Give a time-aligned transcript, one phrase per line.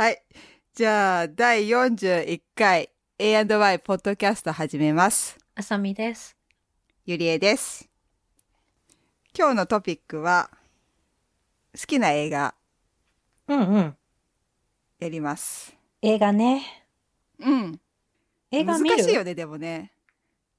[0.00, 0.22] はい。
[0.72, 5.36] じゃあ、第41回 A&Y ポッドキャスト始めます。
[5.54, 6.38] あさみです。
[7.04, 7.86] ゆりえです。
[9.38, 10.48] 今日のトピックは、
[11.78, 12.54] 好きな映画
[13.46, 13.96] うんうん。
[15.00, 15.76] やります。
[16.00, 16.86] 映画ね。
[17.38, 17.78] うん。
[18.52, 18.96] 映画見る？
[18.96, 19.92] 難しいよね、でもね。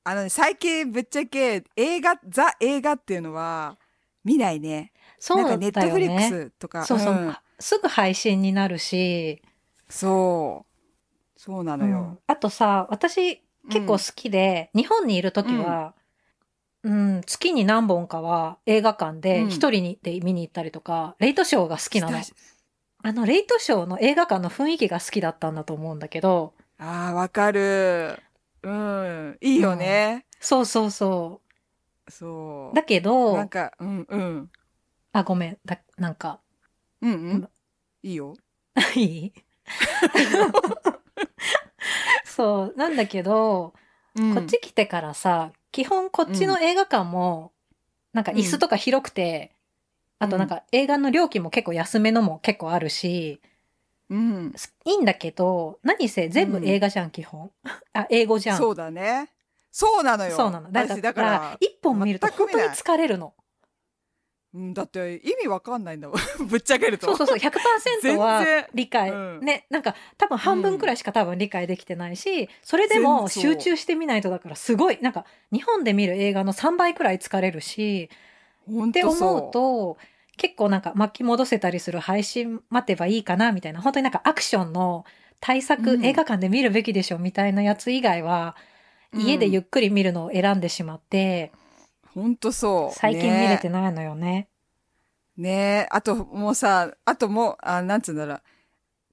[0.03, 3.79] あのね、最近ぶっちゃけ映画、ザ映画っていうのは
[4.23, 4.91] 見ないね。
[5.17, 5.71] そうだよね。
[5.71, 6.85] なんかネットフリックスとか。
[6.85, 9.41] そうそう、んすぐ配信になるし、
[9.89, 11.39] そう。
[11.39, 12.19] そうなのようん。
[12.27, 15.93] あとさ、私結構好きで、日本にいる時は、
[16.83, 22.19] うん、月に何本かは映画館でうん一人にで見に行ったりとか、レイトショーが好きなの。
[23.03, 28.17] あの、レイトショーの映画館の雰囲気が好きだったんだと思うんだけど、ああ、わかる。
[28.63, 29.37] うん。
[29.41, 30.25] いいよね。
[30.39, 31.41] そうそうそ。
[32.07, 32.75] そうう。
[32.75, 34.51] だけどなん、か、うんうん。
[35.13, 36.41] あ、ごめん、だなんか、
[37.01, 37.49] うんうん。
[38.03, 38.35] いいよ。
[38.95, 39.33] いい？
[42.25, 43.73] そう、なんだけど、
[44.15, 47.53] うんこっち来てからさ、基本こっちの映画館も、
[48.11, 49.61] なんか椅子とか広くて、うん
[50.21, 53.41] あとなんか映画の料金も結構安めのも結構あるし、
[54.11, 54.53] うん。
[54.55, 57.49] すいいんだけど、何せ全部映画じゃん、基本。
[57.93, 58.57] あ、英語じゃん。
[58.59, 59.29] そうだね。
[59.71, 60.35] そうなのよ。
[60.35, 60.71] そうなの。
[60.71, 63.33] だから、一本見ると本当に疲れるの。
[64.53, 66.17] うん、だって意味わかんないんだもん。
[66.47, 67.07] ぶっちゃけると。
[67.07, 67.37] そうそうそう、
[68.03, 69.09] 100%は理解。
[69.09, 78.09] うんね、なんか多分半分くらいしか多分理解できてないし、それでも集中してみないとだからすごい、なんか日本で見る映画の3倍くらい疲れるし、
[78.67, 79.03] 本って。
[79.03, 79.97] 思うと、
[80.37, 85.05] 結構なんか巻き戻せたりする配信待てばいいかなみたいな、本当になんかアクションの
[85.39, 88.55] 対策、うん映画館で見るべきでしょみたいなやつ以外は、
[89.13, 91.51] 家でゆっくり見るのを選んでしまって、
[92.13, 92.95] 本当そう。
[92.97, 94.49] 最近見れてねないのよね。
[95.37, 98.41] ねあともうさ、あともう、あなんつうんだろう。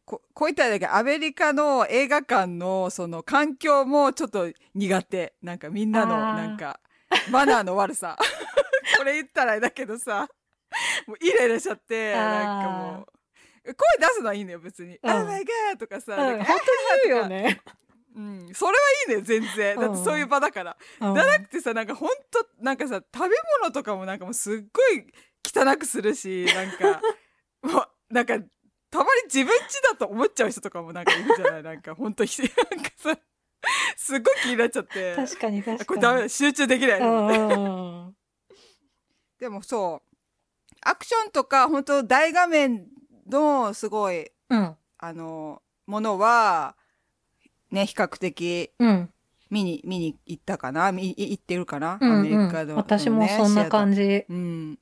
[0.05, 5.35] ここういっただけどアメリカの映画館のその環境もちょっと苦手。
[5.43, 6.81] なんかみんなのなんか
[7.31, 8.17] マナーの悪さ。
[8.97, 10.29] これ言ったらだけどさ、
[11.07, 13.07] もうイライラしちゃって、なんかも
[13.65, 14.99] う、声出すのはいいのよ別に。
[15.03, 15.77] うん Oh my god!
[15.79, 17.61] とかさ、うん、なんか本当に言うよね。
[18.19, 19.79] うん、それはいいね全然。
[19.79, 20.77] だってそういう場だから。
[21.01, 25.07] うんじゃなくてさなんかほんとなんかさ食べ物とかもなんかもうすっごい
[25.47, 27.01] 汚くするしなんか
[27.63, 28.35] もうなんか
[28.91, 33.17] たまに自分家だと思っちゃう人とかもなんかいるじゃないなんかほんとひ なんかさ
[33.97, 35.81] すっごい気になっちゃって確かに確かに。
[35.81, 36.99] あこれダメだ集中できない、
[39.39, 40.09] でもそう
[40.81, 42.89] アクションとか本当大画面
[43.29, 44.77] のすごいうん。
[44.99, 46.77] あのものは
[47.71, 49.13] ね比較的うん。
[49.51, 50.93] 見に見に行ったかな？
[50.93, 54.25] 見行ってるかな、うんアメリカの、私もそんな感じじ。
[54.29, 54.79] うん。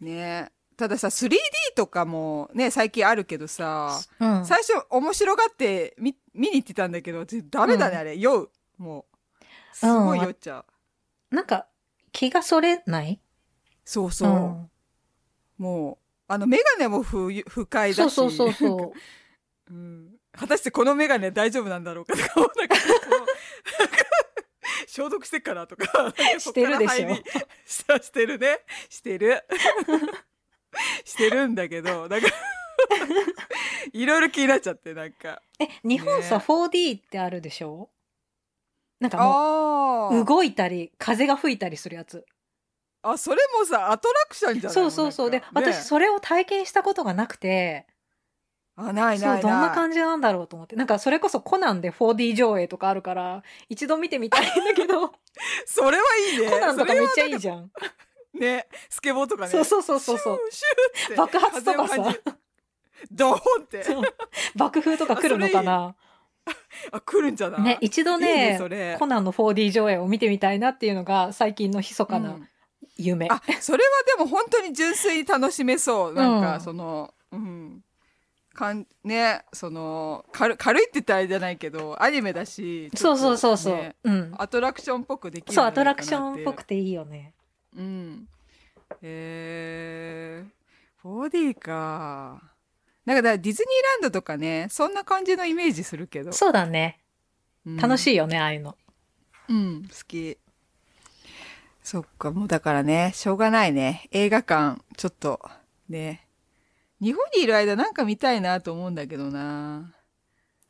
[0.00, 1.36] ねたださ、3D
[1.76, 4.44] とかもね、最近あるけどさ、うん。
[4.44, 8.16] 最初面白がって見見に行ってたんだけど、私ダメだね、うんあれ。
[8.18, 8.50] 酔う。
[8.76, 9.06] も
[9.40, 9.44] う。
[9.72, 10.64] すごい酔っちゃ
[11.30, 11.34] う。
[11.34, 11.66] なんか、
[12.12, 13.20] 気がそれない？
[13.84, 14.30] そうそう。
[14.30, 14.70] ん
[15.58, 18.14] もう、あの、メガネも不不快だし。
[18.14, 18.92] そうそうそうそ
[19.70, 19.72] う。
[19.72, 20.13] うん。
[20.36, 22.76] 果たしてこのメガネ大丈夫なんだろうかとか、なんか
[24.86, 26.12] 消毒してっかなとか。
[26.38, 27.08] してるでしょ？
[27.98, 28.60] してるね。
[28.88, 29.42] してる。
[31.04, 32.26] してるんだけど、なんか、
[33.92, 35.40] いろいろ気になっちゃって、なんか。
[35.60, 37.90] え、日本さ、ね 4D ってあるでしょ？
[39.00, 40.24] なんかもう。
[40.24, 42.24] 動いたり、風が吹いたりするやつ。
[43.02, 45.30] あ、それもさ、アトラクションじゃないそうそうそう。
[45.30, 47.86] で、私、それを体験したことがなくて、
[48.76, 49.42] あ、ないないない。
[49.42, 50.74] どんな感じなんだろうと思って。
[50.76, 55.12] なんか、それこそコナンで 4D 上映とかあるから、一度見てみたいんだけど、
[55.66, 56.50] それはいいね。
[56.50, 57.58] コナンとかめっちゃいいゃじゃん。
[57.64, 57.70] ん。
[58.34, 59.50] ね、スケボーとかね。
[59.50, 60.40] そうそうそうそう
[61.16, 62.16] 爆発とかさ
[63.12, 63.84] ドーンって。
[63.84, 64.02] そう
[64.56, 65.94] 爆風とか来るのかな
[66.90, 67.62] あ、来るんじゃない？
[67.62, 72.48] ね、一度ねねコナンの 4D 上映を見てみたいなっていうのが最近の密かうなん
[72.96, 73.28] 夢。
[73.30, 76.12] あ、それはでも本当に純粋に楽しめそう。
[76.14, 77.83] なんか、うんその、うん。
[78.54, 83.74] かん、ね、その、軽軽いって言ったらあれじゃないけど、アニメだし、ちそうそうそうそう。
[83.76, 84.34] ねうん。
[84.38, 86.68] アトラクションっぽくできるそう、アトラクションっぽくて。
[86.68, 87.34] ていいよね。
[87.76, 88.28] うん。
[89.02, 92.40] えー、4D か。
[93.04, 96.32] なんかだからディズニーランドとかね、そんな感じのイメージするけど。
[96.32, 97.00] そうだね。
[97.66, 98.14] 楽しい。
[98.14, 98.76] いよね、ああいうの。
[99.48, 100.38] うん、好き。
[101.82, 104.08] そっか、もうだからね、しょうがないね。
[104.10, 105.38] 映画館、ちょっと、
[105.88, 106.23] ね。
[107.04, 109.92] 日本にいる間なんか見たいなと思うんだけどな。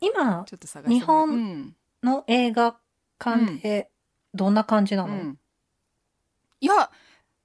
[0.01, 2.75] 今ちょっと探して日本うんの映画
[3.17, 3.89] 館で
[4.33, 5.39] どんな感じなの、うん。
[6.59, 6.91] いや、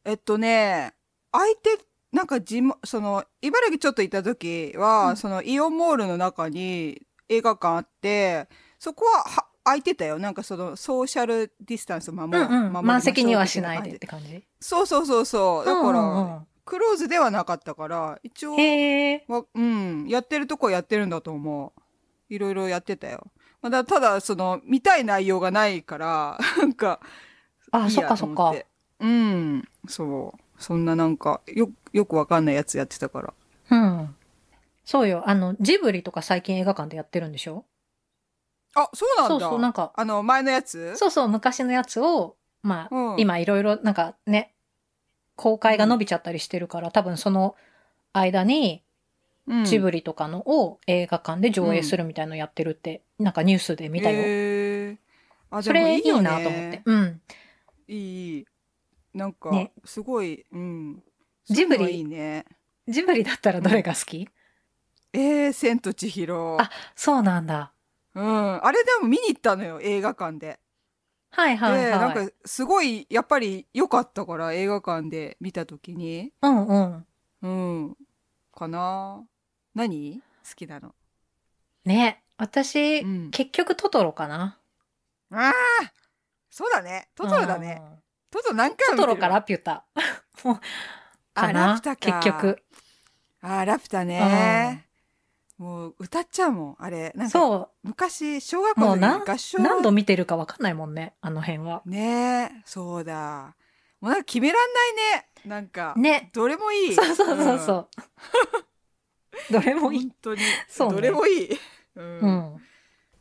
[0.05, 0.93] えっとね、
[1.31, 1.79] 空いて
[2.11, 8.49] なんか地元その茨城ちょっと行った時は、うんそのイオンモールの中に映画館あって
[8.81, 12.85] そこはは空いてたよなんかそのソーシャルディスタンスを守うんうん。
[12.85, 14.43] 満席にはしないでって感じ？
[14.59, 19.25] そうそうそうそうだから、うんうんうんクローズではなかったから一応へえ。
[19.29, 21.83] わうんやってるとこはやってるんだと思う。
[22.33, 23.27] いろいろやってたよ、
[23.61, 27.01] まあ、だただその見たい内容がないから なんか
[27.73, 28.55] あ、いそっかそっか。
[29.01, 30.63] うんそう。
[30.63, 33.35] そんななんかよよくわかんないやつやってたから。
[33.71, 34.17] うん。
[34.85, 35.23] そうよ。
[35.27, 37.65] あの、ジブリとか最近映画館でやってるんでしょ？
[38.75, 39.29] あそうなんだ。
[39.29, 40.95] そうそう、なんか、あの前のやつ？
[40.97, 43.21] そうそう、昔のやつを、まあ、うん。
[43.21, 44.55] 今いろいろなんかね、
[45.41, 47.57] 公開が伸びちゃったりしてるから、多分その
[48.13, 48.83] 間に
[49.47, 49.65] うん。
[49.65, 54.21] ジブリとかのを映画館で上映するみたいのやってるって、なんかニュースで見たよ。
[54.21, 54.97] へー。
[55.51, 56.83] あそれいいよねなと思って。
[56.85, 57.21] うん。
[57.89, 58.47] いいいい。
[59.15, 59.73] なんか、ね。
[59.83, 61.03] すごいうん。
[61.47, 61.91] ジブリ。
[61.91, 62.45] いいいね。
[62.87, 64.29] ジブリだったらどれが好き、
[65.15, 66.61] えー、千と千尋。
[66.61, 67.73] あそうなんだ。
[68.15, 68.65] うん。
[68.65, 70.60] あれでも見に行ったのよ映画館で
[71.33, 72.01] はいはいではい。
[72.01, 76.33] なんかすごいやっぱり良かったから映画館で見た時に。
[76.43, 77.07] うんうん。
[77.43, 77.49] う
[77.91, 77.97] ん。
[78.55, 79.23] かな？
[79.75, 80.21] 何？
[80.49, 80.95] 好きなの？
[81.85, 83.31] ね、私、うん。
[83.31, 84.59] 結局トトロかな。
[85.33, 85.53] ああ
[86.51, 87.09] そうだね。
[87.15, 87.99] トトロだね、うん。
[88.31, 89.85] トトロ何回トも見てるトロかラピュタ。
[90.43, 90.61] もう
[91.35, 91.91] あラか。
[91.91, 92.63] な結局。
[93.43, 94.87] あーラピュタね、
[95.61, 97.13] もう歌っちゃうもんあれ。
[97.15, 99.63] なんかそ昔小学校の時もうなに合唱う。
[99.63, 101.83] 何度見てるかわかんないもんね、あの辺は。
[101.85, 103.55] ねえそうだ。
[104.01, 105.29] もうなんか決めらんないね。
[105.45, 106.31] なんか、ね。
[106.33, 106.95] どれもいい。
[106.95, 109.53] そうそうそうそう。
[109.53, 110.01] どれうんもいい。
[110.01, 110.41] 本当に。
[110.67, 110.95] そうね。
[110.95, 111.51] どれもいい、
[111.97, 112.05] うん。
[112.21, 112.63] うん。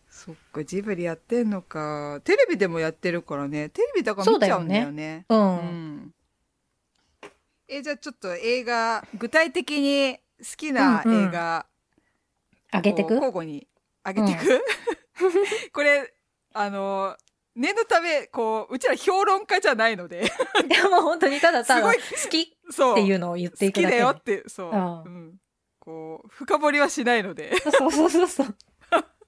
[0.10, 2.22] そっかジブリやってんのか。
[2.24, 3.68] テレビでもやってるからね。
[3.68, 5.26] テレビだから見ちゃうんだよね。
[5.28, 5.36] う。
[5.36, 5.56] うん。
[5.58, 6.14] ん。
[7.68, 11.66] えじゃあちょっと映画具体的に好きな映画、
[12.72, 13.14] あげてく？
[13.14, 13.68] 交互に
[14.06, 14.64] 上げてく、
[15.74, 16.14] これ
[16.54, 17.16] あの
[17.56, 20.32] 念のためこううちら評論家じゃないので。
[20.68, 22.00] でも本当にただただ好
[22.30, 25.04] きっそうていうのを言っていくだけで好きだよってそう、うん。
[25.04, 25.38] うん。
[25.80, 27.56] こう深掘りはしないので。
[27.58, 28.56] そうそうそうそう。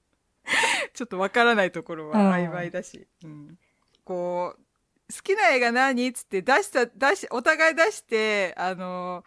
[0.94, 2.32] ちょっとわからないところはうん。
[2.32, 3.58] 曖昧だし、うん。
[4.04, 4.62] こう
[5.12, 9.24] 好きな映画何っつって出した出しお互い出してあの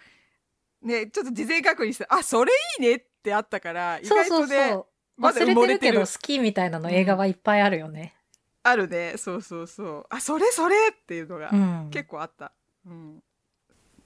[0.82, 4.78] ねちょっと事前確認してあそれいいねってあったから意外とね
[5.20, 8.16] 忘れてるけど好きみたいなの映画はいっぱいあるよね。
[8.64, 9.14] あるね。
[9.18, 10.06] そうそうそう。
[10.10, 11.90] あそれそれっていうのがうん。
[11.92, 12.52] 結構あった、
[12.86, 13.24] うん、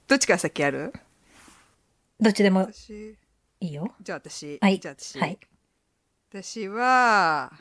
[0.06, 0.92] どっちから先やる？
[2.20, 3.16] どっちでも私。
[3.60, 3.94] いいよ。
[4.00, 4.78] じゃあ私、はい。
[4.78, 5.38] じゃあ私、はい。
[6.30, 7.52] 私は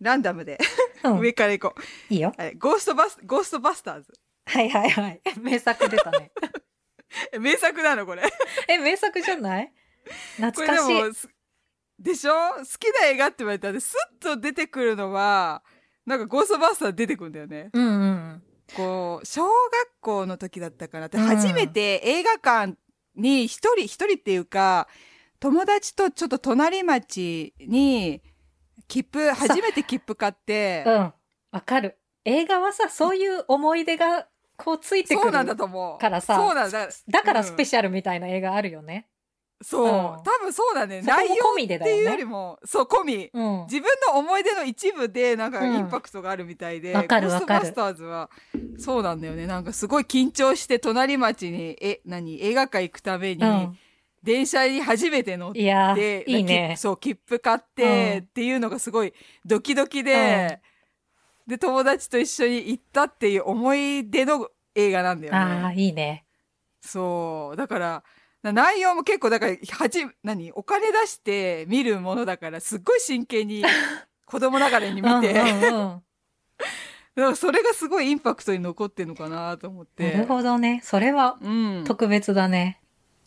[0.00, 0.58] ランダムで
[1.02, 1.18] うん。
[1.18, 2.32] 上から行こう、いいよ。
[2.36, 4.12] あれゴーストバスゴーストバスターズ。
[4.46, 5.20] はいはいはい。
[5.40, 6.32] 名作出たね。
[7.32, 8.22] え名作なのこれ？
[8.68, 9.72] え、名作じゃない？
[10.36, 11.28] 懐かしい。
[11.98, 12.32] でしょ？
[12.32, 15.62] 好きな映画って言われたらスッと出てくるのは
[16.04, 18.42] なんかゴーストバスターズ出てくるんだよねうんうん。
[18.76, 19.52] こう小学
[20.00, 22.74] 校の時だったかなってうん初めて映画館
[23.14, 24.88] に一人一人っていうか
[25.38, 28.22] 友達とちょっと隣町に
[28.88, 31.12] 切符初めて切符買ってうん。
[31.52, 31.96] わかる。
[32.24, 35.22] 映画はさ、そういう思い出がこうついてくる。
[35.24, 39.08] そうなんだと思うからさそうなんだだからスペシシャルみたいな映画あるよね。
[39.64, 42.16] そう、うん多分そうだね内容っていうよ。
[42.16, 43.64] りもそう込みうん。
[43.64, 48.30] 自分の思い出の一部でなんかうんインパクトがあるみたいで、わかるわかるゴーストバスターズは
[48.78, 52.42] そうなんだよねなんかすごい緊張して隣町にえ何？
[52.42, 53.78] 映画館行くために、うん。
[54.22, 56.80] 電車に初めて乗っていいいねき。
[56.80, 59.12] そう切符買って、うんっていうのがすごい
[59.44, 60.60] ドキドキで、
[61.46, 65.74] で友達と一緒に行ったっていう思い出の映画なんだよああ、ね。
[65.76, 66.24] いいね。
[66.80, 68.02] そうだからな
[68.52, 70.52] 内容も結構だからはじ何？
[70.52, 73.64] お金出して見るものだからすっごい真剣に
[74.26, 76.02] 子供ながらに見て、うんうんうん。
[77.16, 80.18] だからそれがすごいインパクトに残ってるのかなと思っなて。
[80.18, 80.80] るほどね。
[80.82, 82.80] それはうん、特別だね。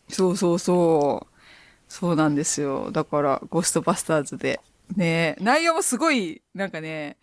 [0.08, 1.38] そうそうそう。
[1.88, 2.90] そうなんですよ。
[2.92, 4.60] だから、ゴーストバスターズで。
[4.96, 7.16] ね内容もすごい、なんかね、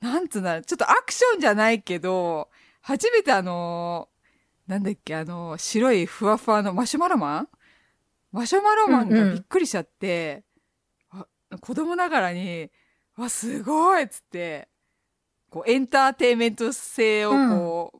[0.00, 2.48] なんつうんだろうちょっとアクションじゃないけど、
[2.80, 4.08] 初めてあの、
[4.68, 7.48] なんだっけ、あの、白いふわふわのマシュマロマン？
[8.32, 9.28] マシュマロマンうんうん。
[9.28, 10.44] がびっくりしちゃって、
[11.10, 11.26] あ
[11.60, 12.70] 子供ながらに、
[13.16, 14.02] わ、すごい！
[14.02, 14.68] っつって、
[15.50, 17.98] こう、エンターテインメント性をこう、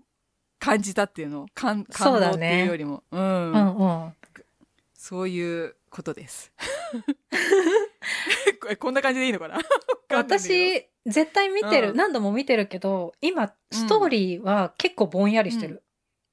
[0.58, 1.46] 感じたっていうの？
[1.54, 3.02] 感感動っていうよりも。
[3.10, 3.52] うん。
[3.52, 4.12] うんうん。
[4.92, 6.52] そういうことです。
[8.60, 9.58] ここんな感じでいいのかな？
[10.12, 11.96] 私、絶対見てる、うん。
[11.96, 15.82] 何度も見てるけど、今、ストーリーは結構ぼんやりしてる。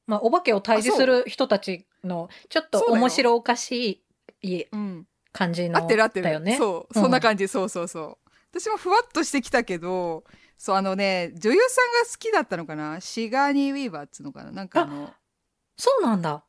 [0.07, 4.03] まあ、お化けを退治する人たちの、ちょっと面白おかし
[4.41, 5.07] いうん。
[5.31, 5.79] 感じの。
[5.79, 6.23] 合ってる合ってる。
[6.23, 6.57] だよね。
[6.57, 7.01] そううん。
[7.03, 8.17] そんな感じ、そうそうそう。
[8.57, 10.23] 私もふわっとしてきたけど
[10.57, 13.01] そうあのね女優さんが好きだったのかな？
[13.01, 14.51] シガニー・ウィーバーっつうのかな？
[14.53, 15.09] なんかあの
[15.75, 16.45] そうなんだ。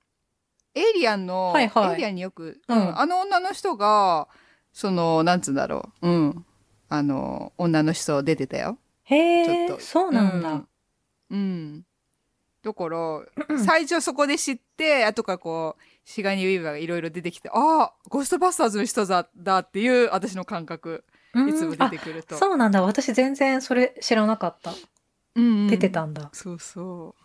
[0.77, 1.91] エイリアンの、はいはい。
[1.91, 4.29] エイリアンによく、ううんん、あの女の人が
[4.73, 6.09] そのなんつうんだろう？
[6.09, 6.47] うん。
[6.89, 8.79] あの女の人出てたよ。
[9.03, 9.83] へえ、ちょっと。
[9.85, 10.51] そうなんだ。
[10.51, 10.69] うん、
[11.31, 11.86] うん
[12.67, 22.83] だからうん最初そこで知って後からこうシガニー・ウィーバーがいろいろ出てきてああゴーストバスターズの人だだっていう私の感覚うんいつも出てくるとあそうなんだ。
[22.83, 24.73] 私全然それ知らなかった。
[25.37, 26.29] うんうん出てたんだ。
[26.33, 27.23] そうそう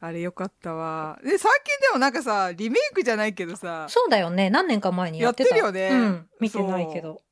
[0.00, 4.50] あれよかったわで最近でもなんかさリメイクじゃないけどさそうだよね。
[4.50, 5.56] 何年か前にやってた。
[5.56, 6.26] やってるよねうん。
[6.40, 7.22] 見てないけど。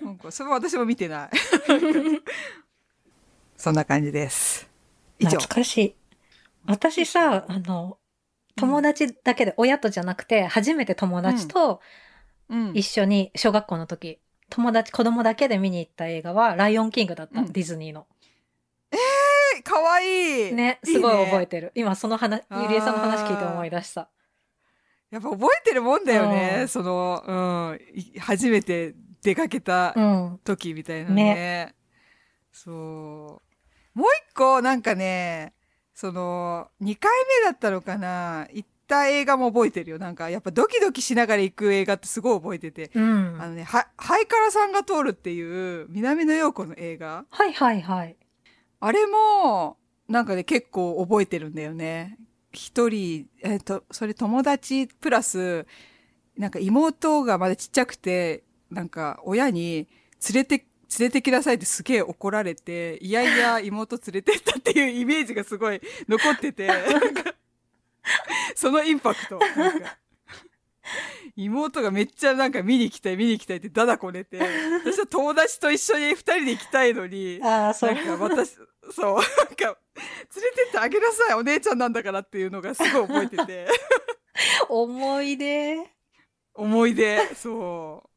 [0.00, 1.30] なんかそれは私も見てない
[3.56, 4.68] そんな感じです
[5.18, 5.94] 以上懐かしい。
[6.66, 7.98] 私さ、あの、
[8.56, 11.80] 友達だけで、親とじゃなくて、初めて友達と
[12.48, 12.72] うん。
[12.74, 14.20] 一緒に小学校の時、
[14.50, 17.40] 友達、子供だけで見に行った映画は、ライオンキングだった。
[17.40, 17.52] うん。
[17.52, 18.06] ディズニーの。
[18.92, 20.52] えかわいい。
[20.52, 21.72] ね、すごい覚えててる。
[21.74, 24.08] 今その話、ゆりえさんの話聞いて思い出した。
[25.10, 26.68] やっぱ覚えてるもんだよね、うん。
[26.68, 27.32] その、う
[27.74, 27.80] ん。
[27.98, 30.40] い、初めて出かけたうん。
[30.44, 31.74] 時みたいなね。
[32.52, 33.42] そ
[33.94, 33.98] う。
[33.98, 35.54] もう一個なんかね
[35.96, 37.10] その2回
[37.40, 38.46] 目だったのかな？
[38.52, 39.98] 行った映画も覚えてるよ。
[39.98, 43.38] なんかやっぱドキドキしながら行く映画ってすごい覚えてて、うん。
[43.40, 47.24] あのねはハイカラさんが通るっていう南野陽子の映画。
[47.30, 48.16] はいはいはい。
[48.78, 52.18] あれもなんかね結構覚えてるんだよね。
[52.52, 55.66] 一人えっ、とそれ友達プラス
[56.36, 59.88] なんか妹がまだちっちゃくてなんか親に
[60.30, 60.66] 連れて
[60.98, 66.68] 連れてきなさいってすげえ怒られていやいや妹連れてったっていうイメージがすごい残ってて
[68.54, 69.40] そのインパクト
[71.34, 78.18] 妹がめっちゃなんか見に行きたい見に行きたいってダダこねて私は友達と一緒に二人で行きたいのにああ、そなんう。
[78.18, 78.52] か私、
[78.92, 79.24] そう、なんか、
[79.64, 83.68] 連れてってあげなさい、お姉ちゃんなんだからっていうのがすごい覚えてて、
[84.70, 85.78] 思い出。
[86.54, 88.08] 思い出、そう。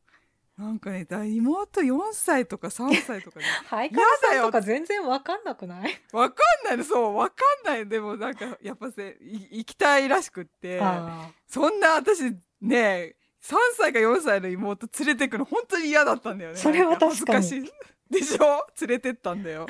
[0.59, 6.01] なんかね、だ妹4歳とか3歳とかね、ハイカラさんとか全然わかんなくない？
[6.11, 12.23] わかんないの、そう、わかんないのでもなんか、やっぱせ、い行きたいらしくって、あそんな私、
[12.61, 16.57] ね、3歳か4歳の妹連れてくの本当に嫌だったんだよね。
[16.57, 17.71] それは確かに恥ずかしい。
[18.11, 18.67] でしょ？
[18.81, 19.65] 連れてったんだよ。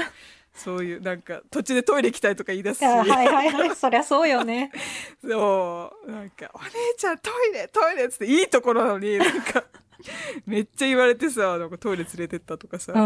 [0.55, 2.86] そういう、なんか、途中でトイレ行きたいとか言い出すし。
[2.86, 2.98] あ。
[2.98, 3.75] はいはいはい。
[3.75, 4.72] そりゃそうよね。
[5.22, 6.12] そう。
[6.12, 9.63] なんか、お姉ちゃんトイレ、トイレっつっていいところなのに、なんか、
[10.45, 12.99] めっちゃ言われてさ、なんかトイレ連れてったとかさ、う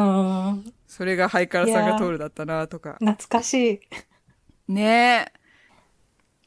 [0.57, 0.73] ん。
[0.87, 2.97] それがハイカラさんがトイレだったなとか。
[2.99, 3.81] 懐かし
[4.67, 4.71] い。
[4.71, 5.31] ね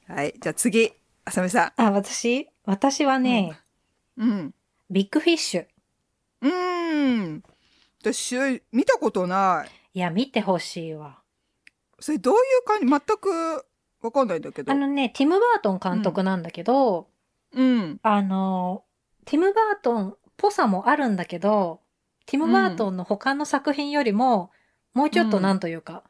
[0.08, 0.12] え。
[0.12, 0.92] はい、じゃあ次、
[1.24, 2.48] あさみさあ、私？
[2.64, 3.58] 私はね、
[4.16, 4.22] ん。
[4.22, 4.54] うん。
[4.88, 5.66] ビッグフィッシュ。
[6.42, 7.42] うーん。
[8.00, 9.70] 私、見たことない。
[9.94, 11.18] いや、見てほしいわ。
[11.98, 12.86] それどういう感じ？
[12.86, 13.66] 全く
[14.02, 14.70] わかんないんだけど。
[14.70, 17.08] あのね、ティム・バートン監督なんだけど、
[17.52, 17.98] うん。
[18.02, 18.84] あの、
[19.24, 21.81] ティム・バートンっぽさもあるんだけど、
[22.26, 24.50] ティム・バートンの他の作品よりも、
[24.95, 26.02] もうちょっとなんというか、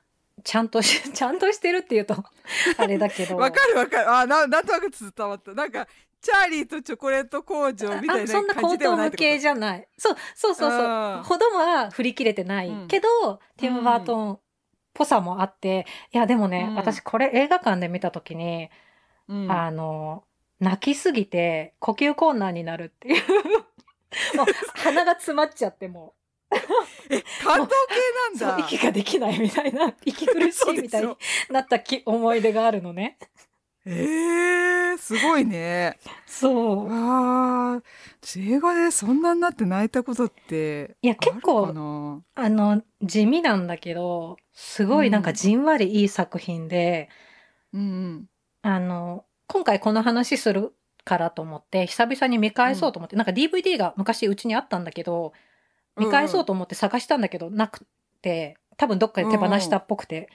[0.44, 2.16] ちゃんとし、 ちゃんとしてるっていうと、
[2.78, 3.36] あれだけど。
[3.36, 4.10] わかるわかる。
[4.10, 5.52] あ、ななんとなく伝わった。
[5.52, 5.86] なんか、
[6.20, 9.88] チャーリーとチョコレート工場みたいなあそんな高感じでは等無形じゃない。
[9.96, 11.22] そう、そうそうそう。
[11.22, 12.68] ほどは振り切れてない。
[12.68, 14.40] うんけど、ティム・バートンっ
[14.94, 18.70] ぽさもあって、いや、でもね、うん私これ映画館で見たときに、
[19.28, 20.24] うんあの、
[20.58, 23.22] 泣きすぎて呼吸困難になるっていう。
[24.34, 26.14] もう鼻が詰まっちゃっても
[27.10, 28.64] え、感動う、系なんだ。
[28.64, 31.16] 息ができないみたいな、息苦しいみたいに
[31.50, 33.18] なったき思い出があるのね。
[33.84, 35.98] えー、すごいね。
[36.26, 36.88] そう。
[36.88, 37.82] わあ、
[38.20, 40.96] 私映画でそんなになって泣いたことって。
[41.02, 41.68] いや結構
[42.34, 47.08] あの、地味なんだけど、すごいなんかじんわりいい作品で、
[47.72, 48.26] うんうん。
[48.62, 50.74] あの、今回この話する
[51.06, 55.32] からと思って、久々に見返そうと思って、なんか DVD が昔うちにあったんだけど、
[55.96, 57.86] 見返そうと思って探したんだけど、なく
[58.20, 60.28] て、多分どっかで手放したっぽくて、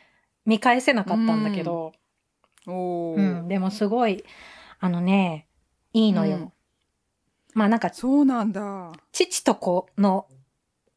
[0.46, 1.92] 見返せなかったんだけど、
[2.66, 4.24] おお、うん、でもすごい、
[4.80, 5.46] あのね、
[5.92, 6.38] いいのよ。
[6.38, 6.52] うん。
[7.54, 8.94] まあなんか、そうなんだ。
[9.12, 10.26] 父と子の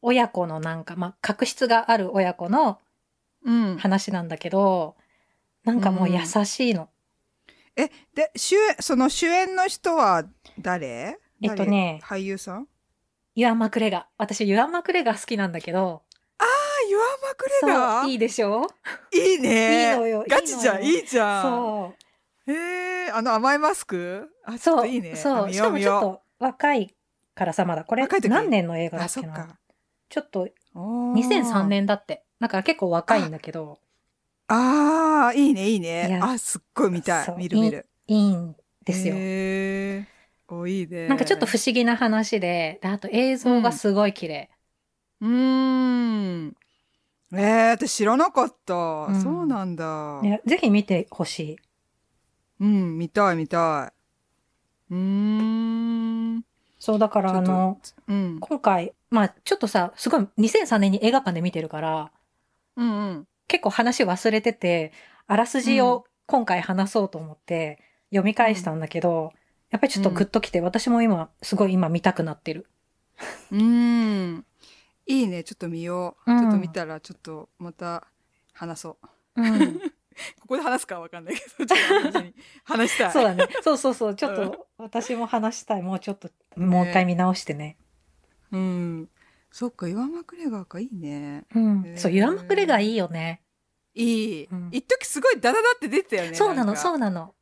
[0.01, 2.79] 親子のなんか、まあ確執がある親子の
[3.43, 3.77] うん。
[3.77, 4.95] 話なんだけど、
[5.65, 6.89] なんかもう優しいの。
[7.77, 10.23] え、で、主演、その主演の人は
[10.59, 11.19] 誰？
[11.41, 11.99] えっとね。
[12.09, 12.21] 誰？
[12.21, 12.61] 俳優さん？
[12.61, 12.65] あ
[13.35, 14.03] ユアン・マクレガー。
[14.17, 16.03] 私、ユアン・マクレガー好きなんだけど、
[16.37, 16.45] あ、
[16.89, 18.67] ユアン・マクレガいいでしょ？
[19.13, 19.91] いいね。
[19.91, 20.25] いいのよ。
[20.27, 21.43] ガチじゃん、いいじゃん。
[21.43, 21.93] そ
[22.47, 22.53] へ
[23.07, 24.29] え、あの甘いマスク？
[24.45, 24.77] あそう。
[24.81, 25.15] といいね。
[25.15, 25.51] そう。
[25.51, 26.95] しかもちょっと若い
[27.33, 27.83] からさ、まだ。
[27.83, 29.57] これ何年の映画だあっけな？
[30.07, 31.27] ちょっとおー。
[31.27, 32.23] 2003年だって。
[32.39, 33.79] だから結構若いんだけど、
[34.47, 37.85] ああいいねいいいねやあすっごい見たそうい見る見る。
[38.07, 39.15] いいんですよ。
[39.17, 40.53] へー。
[40.53, 41.07] おいいね。
[41.07, 44.49] なんかちょっと不思議な話で、であと映像がすごい綺麗。
[45.21, 46.55] うーん。
[47.33, 49.21] えー、私知らなかった、ん。
[49.21, 50.21] そうなんだ。
[50.45, 51.57] ぜひ見てほしい。
[52.59, 53.91] うん見たい見た
[54.91, 54.93] い。
[54.93, 56.45] うーん。
[56.79, 58.37] そう、だからあの、うん。
[58.39, 62.11] 今回、まあちょっとさ、すごい2003年に映画館で見てるから、
[62.77, 64.91] うんうん結構話忘れてて、
[65.27, 69.33] あらすじを今回話そうと思って読み返したんだけど、
[69.69, 72.67] やっぱりちょっとグッときて、私も今、すごい今見たくなってる。
[73.51, 74.45] うーん
[75.07, 78.07] いいねちょっと見よう、うんちょっと見たらちょっとまた
[78.53, 78.97] 話そ
[79.35, 79.79] ううん。
[80.39, 82.19] ここで話すかわかんないけどちょっと
[82.63, 83.47] 話したいそうだね。
[83.61, 84.15] そうそうそう。
[84.15, 85.81] ちょっと私も話したい。
[85.81, 87.77] もうちょっと、もう一回見直してね。
[88.51, 89.09] うん
[89.55, 91.45] そっか岩間クレガーかいいね。
[91.55, 91.93] うん。
[91.95, 93.41] そう、ユアンマクレガーいいよね。
[93.93, 94.69] いい、うん。
[94.73, 97.33] 一時すごいダダダって出てたよねそうなの、そうなの。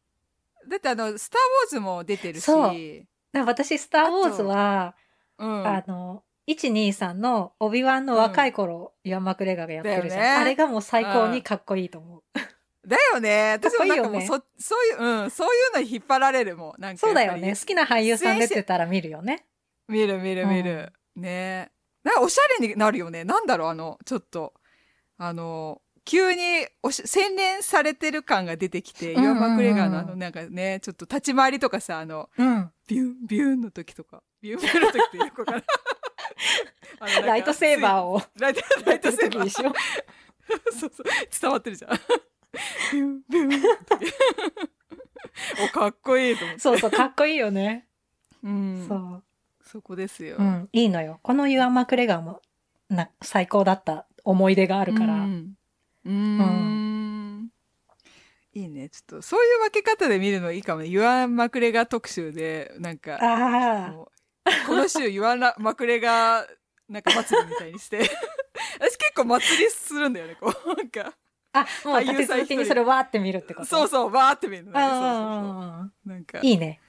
[0.69, 2.43] だってあの「スター・ウォーズ」も出てるし。
[2.43, 3.43] そう。
[3.43, 4.95] 私、スター・ウォーズは、
[5.39, 10.41] うん、あの、123のオビワンの若い頃、ユアンマクレガーがやってるじゃん。
[10.41, 12.23] あれがもう最高にかっこいいと思う。
[12.87, 13.53] だよね。
[13.53, 15.31] 私もなんかもうそそういううん。
[15.31, 16.79] そういうのに引っ張られるもん。
[16.79, 17.55] なんかそうだよね。
[17.55, 19.47] 好きな俳優さん出てたら見るよね。
[19.87, 21.71] 見る見る見る、ね
[22.03, 23.23] なんかおしゃれになるよね。
[23.23, 24.53] なんだろうあのちょっと。
[25.17, 32.71] あの急におし洗練されてる感が出てきて、岩間クレガーのあのなんかねちょっと立ち回りとかさあのうん。
[32.87, 34.21] ビュンビュンの時とか。
[34.41, 35.57] ビュンビュンの時ってよくわから
[37.21, 39.43] んライトセーバーをライトライトセーバー。
[39.45, 39.71] でしょ？
[40.77, 41.05] そうそう。
[41.41, 41.91] 伝わってるじゃん。
[42.91, 43.61] ビュンビュン
[45.65, 46.61] おかっこいいと思って。
[46.61, 47.87] そうそう、かっこいいよね。
[48.43, 48.85] うん。
[48.89, 49.23] そう。
[49.73, 51.19] そこですよ、うん、いいのよ。
[51.23, 52.43] このユアンマクレガーも、
[52.89, 55.15] な、最高だった思い出があるから。
[55.15, 55.55] うん。
[56.05, 57.49] うーん。
[58.53, 58.89] いいね。
[58.89, 60.89] ちょっとそういう分け方で見るのいいかもね。
[60.89, 63.17] ユアン・マクレガー特集でなんか
[64.67, 66.45] この週ユアン・マクレガー
[66.87, 67.97] なんか祭りみたいにして。
[68.79, 70.75] 私結構祭りするんだよねこう。
[70.75, 71.15] なんか
[71.53, 73.65] あ、もう立て続けにそれわーって見るってこと？
[73.65, 74.79] そうそうわーって見るのね。
[74.79, 76.41] そうそうそうあなんかあ。
[76.43, 76.79] いいね。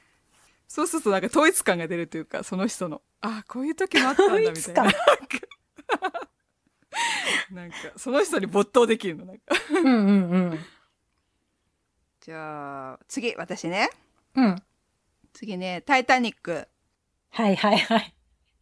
[0.75, 4.93] そうするとなんか統一感が出るというかその人のあこういう時もあったんだみたいな
[7.53, 10.59] なんかその人に没頭できるのなんかうんうんうん。
[12.21, 13.89] じゃあ次私ね
[14.35, 14.57] うん。
[15.33, 16.67] 次ね「タイタニック
[17.31, 18.15] はいはいはい。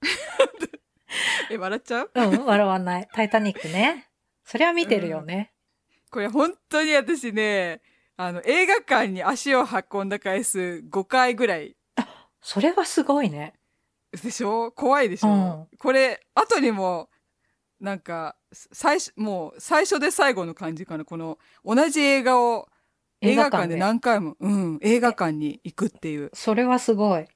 [1.50, 2.10] 」え笑っちゃう？
[2.14, 3.08] うん、笑わない。
[3.14, 4.10] タイタニックね。
[4.44, 5.54] そりゃ見てるよね。
[6.10, 7.80] これ本当に私ね
[8.18, 10.58] あの映画館に足を運んだ回数
[10.90, 11.74] 5回ぐらい
[12.42, 13.54] それはすごいね。
[14.22, 14.72] でしょ？
[14.72, 15.78] 怖いでしょ、うん。
[15.78, 17.08] これ後にも
[17.80, 21.04] なんか最初もう最初で最後の感じかな。
[21.04, 22.68] この同じ映画を
[23.20, 23.76] 映画館で。
[23.76, 26.30] 何回もうん映画館に行くっていう。
[26.34, 27.26] それはすごい。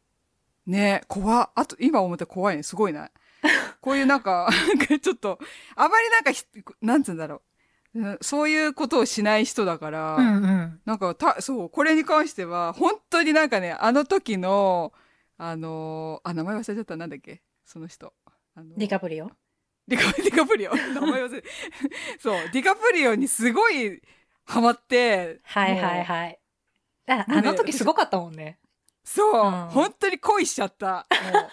[0.67, 1.51] ね怖っ。
[1.55, 2.63] あと今思ったら怖いね。
[2.63, 3.11] すごいな
[3.81, 4.51] こういうなんか
[5.01, 5.39] ちょっと
[5.77, 6.45] あまりなんかひ
[6.83, 7.39] なんつうんだろう。
[7.39, 7.43] うん
[8.21, 10.81] そういうことをしない人だから、うんうん。
[10.85, 14.93] なんかたそうこれに関しては本当になんかねあの時の
[15.39, 17.43] あのあ名前忘れちゃったなんだっけ？
[17.65, 18.13] その人。
[18.55, 19.31] あのディカプリオ？
[19.89, 20.75] ディカ ディカプリオ？
[20.75, 21.45] 名前忘れ
[22.19, 24.01] そうディカプリオにすごい
[24.45, 26.39] ハマってはいはいはい。
[27.09, 28.59] ああの時すごかったもんね。
[29.05, 29.53] そう、うん。
[29.69, 31.49] 本当に恋しちゃったもう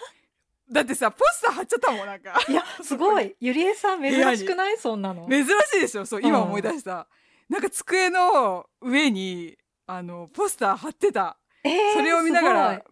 [0.70, 2.38] だってさポスター貼っちゃったもんなんか。
[2.48, 3.34] いや、すごい。
[3.40, 5.28] ゆりえさん珍しくないそんなの。
[5.28, 7.06] 珍しいでしょそう今思い出した、
[7.48, 11.36] なんか机の上にあのポスター貼ってた。
[11.64, 12.84] えーそれを見ながすら、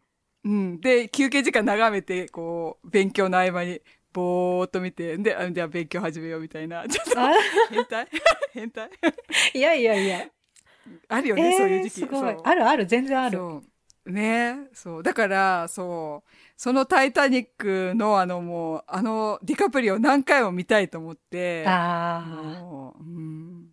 [0.44, 3.80] うん、で休憩時間眺めてこう勉強の合間に
[4.12, 6.84] ぼーっと見てであじゃあ勉強始めようみたいな。
[6.88, 7.20] ちょっと
[7.70, 8.08] 変態？
[8.52, 8.90] 変態？
[9.54, 10.26] いやいやいや。
[11.08, 12.36] あるよね、そういうえー時期すごい。
[12.42, 13.38] あるある、全然ある。
[13.38, 13.62] そ
[14.04, 14.10] う。
[14.10, 15.02] ねそう。
[15.02, 16.30] だからそう
[16.62, 23.66] その「タイタニックの」あのもうあのディカプリオ何回も見たいと思ってあもう、うん、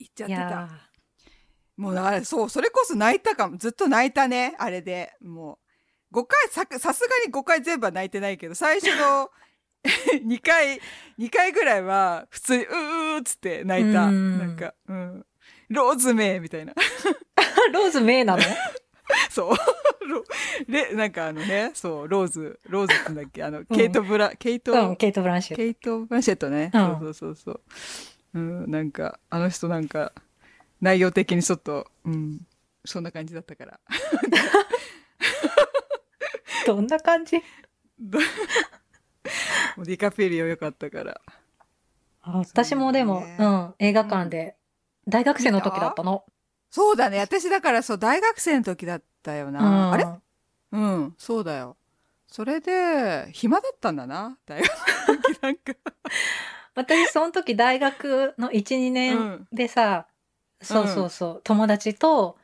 [0.00, 0.26] 行っちゃあ。
[0.26, 0.90] ってた。
[1.76, 5.12] もうあれそうそれこそ泣いたかもずっと泣いたねあれで。
[5.22, 5.60] も
[6.10, 9.30] う5回ささすがに5回全部は泣いてないけど最初の
[10.26, 10.80] 2回
[11.20, 14.06] 2回ぐらいは普通にうーっつって泣いた。
[14.06, 14.38] うん。
[14.40, 15.26] なんか、うん、
[15.68, 16.72] ローズメイみたいな。
[16.72, 16.76] ー
[17.72, 18.42] ローズメイなの？
[19.30, 19.54] そう。
[19.54, 19.56] ロ
[20.66, 23.42] レ なんかあのねそうローズローズってんだっけ？
[23.44, 25.62] あの、ケイト・ブラケイト、うん、ケイト・ブランシェット。
[25.62, 26.80] ケイト・ブランシェットね、うん。
[26.80, 27.60] そうそうそうそう、
[28.34, 30.12] うん、なんかあの人なんか
[30.80, 32.40] 内容的にちょっと、うん、
[32.84, 33.80] そんな感じだったから。
[36.66, 37.42] どんな感じ？
[37.98, 38.24] ども
[39.82, 41.20] うディカペリオ良かったから。
[42.22, 43.36] あ私もでも、ね。
[43.38, 44.56] うん、映画館で、
[45.06, 46.24] 大学生の時だったの。
[46.70, 47.18] そうだね。
[47.20, 50.06] 私だからそう大学生の時だったようん、な、あれ？
[50.72, 51.76] うんそうだよ
[52.26, 54.68] それで暇だったんだな大学
[55.08, 55.72] の時 なんか
[56.74, 60.06] 私、その時大学の1、2う年んでさ、
[60.62, 62.38] そうそうそう、友達と、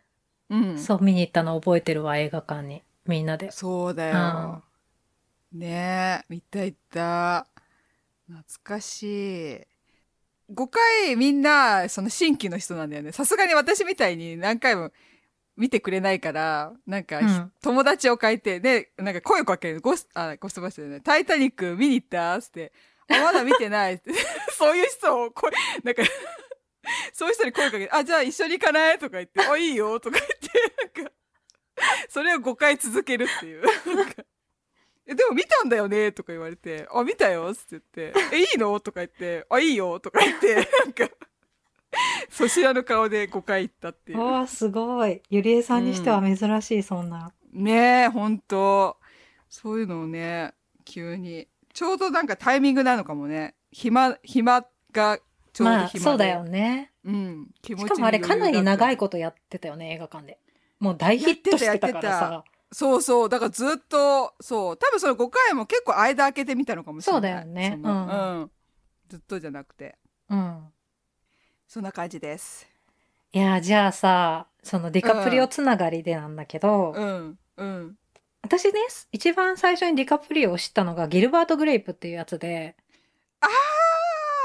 [0.51, 2.83] うんそう、見に行ったの覚えてるわ、映画館に。
[3.07, 3.51] みんなで。
[3.53, 4.63] そうだよ。
[5.53, 7.47] ねえ、見た行った。
[8.27, 9.61] 懐かしい。
[10.53, 13.13] 5回みんな、その新規の人なんだよね。
[13.13, 14.91] さすがに私みたいに何回も
[15.57, 19.81] 見てくれないから、なんか、うん友達を書いて、で、なんか声をかける。
[19.81, 21.01] ゴス、あ、ゴストバスターね。
[21.01, 22.73] タイタニック見に行ったつって。
[23.09, 24.11] あ、まだ見てないって。
[24.57, 26.03] そういう人を声、なんか、
[27.13, 28.99] そういう人に声かけて、あ、じゃあ一緒に行かない？
[28.99, 31.13] とか言って、あ、いいよとか言って、なんか、
[32.09, 33.63] それを5回続けるっていう。
[35.07, 36.13] え、でも見たんだよね？
[36.13, 38.79] とか言われて、あ、見たよっつって言って、え、いいの？
[38.81, 40.01] とか言って、あ、いいよ？
[40.01, 41.09] とか言って、なんか、
[42.31, 44.21] そしらの顔で5回行ったっていう。
[44.21, 45.23] おー、すごい。
[45.31, 47.33] ゆりえさんにしては珍しい、そんな。
[47.53, 48.97] ねえ、ほんと。
[49.49, 50.55] そういうのをね、
[50.85, 51.49] 急に。
[51.73, 53.55] ちょうどなんかタイミングなのかもね。
[53.71, 55.19] 暇、暇が
[55.53, 55.81] ちょうど暇で。
[55.81, 56.93] まあ、そうだよね。
[57.05, 57.49] うん。
[57.63, 59.01] 気持ちしかもあれ、かなり長い子。
[59.07, 60.39] ことやってたよね、映画館で。
[60.81, 62.45] もう大ヒットしてたからさ。
[62.73, 63.29] そうそう。
[63.29, 64.77] だからずっと、そう。
[64.77, 67.21] 多分その5回も結構間空けてみたのかもしれない。
[67.21, 68.13] そうだよねうんう
[68.45, 68.51] ん。
[69.09, 69.97] ずっとじゃなくて。
[70.29, 70.65] うん。
[71.75, 72.69] そんな感じです。
[73.33, 77.37] いや、じゃあさ、そのディカプリオつながりでなんだけど、うん。
[77.57, 77.97] うん。
[78.43, 78.75] 私ね、
[79.11, 82.77] 一番最初にディカプリオを知ったのがギルバート・グレイプっていうやつで、
[83.41, 83.49] あ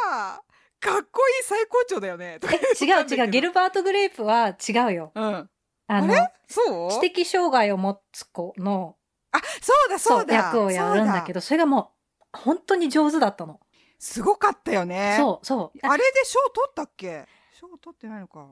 [0.08, 0.42] あ
[0.80, 2.40] かっこいい最高潮だよね。
[2.42, 5.12] え、違う違う、ギルバート・グレイプは違うよ。
[5.14, 5.24] うん。
[5.36, 5.50] あ
[5.86, 6.34] あの、れ？
[6.48, 6.92] そう？
[6.94, 8.96] 知的障害を持つ子の、
[9.34, 10.34] あ、そうだそうだ。
[10.34, 11.42] 役をやるんだけど。
[11.42, 11.92] ど、それがも
[12.34, 13.60] う、本当に上手だったの。
[14.00, 15.16] すごかったよね。
[15.20, 15.80] そう、そう。
[15.88, 17.26] あれで賞取ったっけ？
[17.54, 18.48] 賞取ってないのか。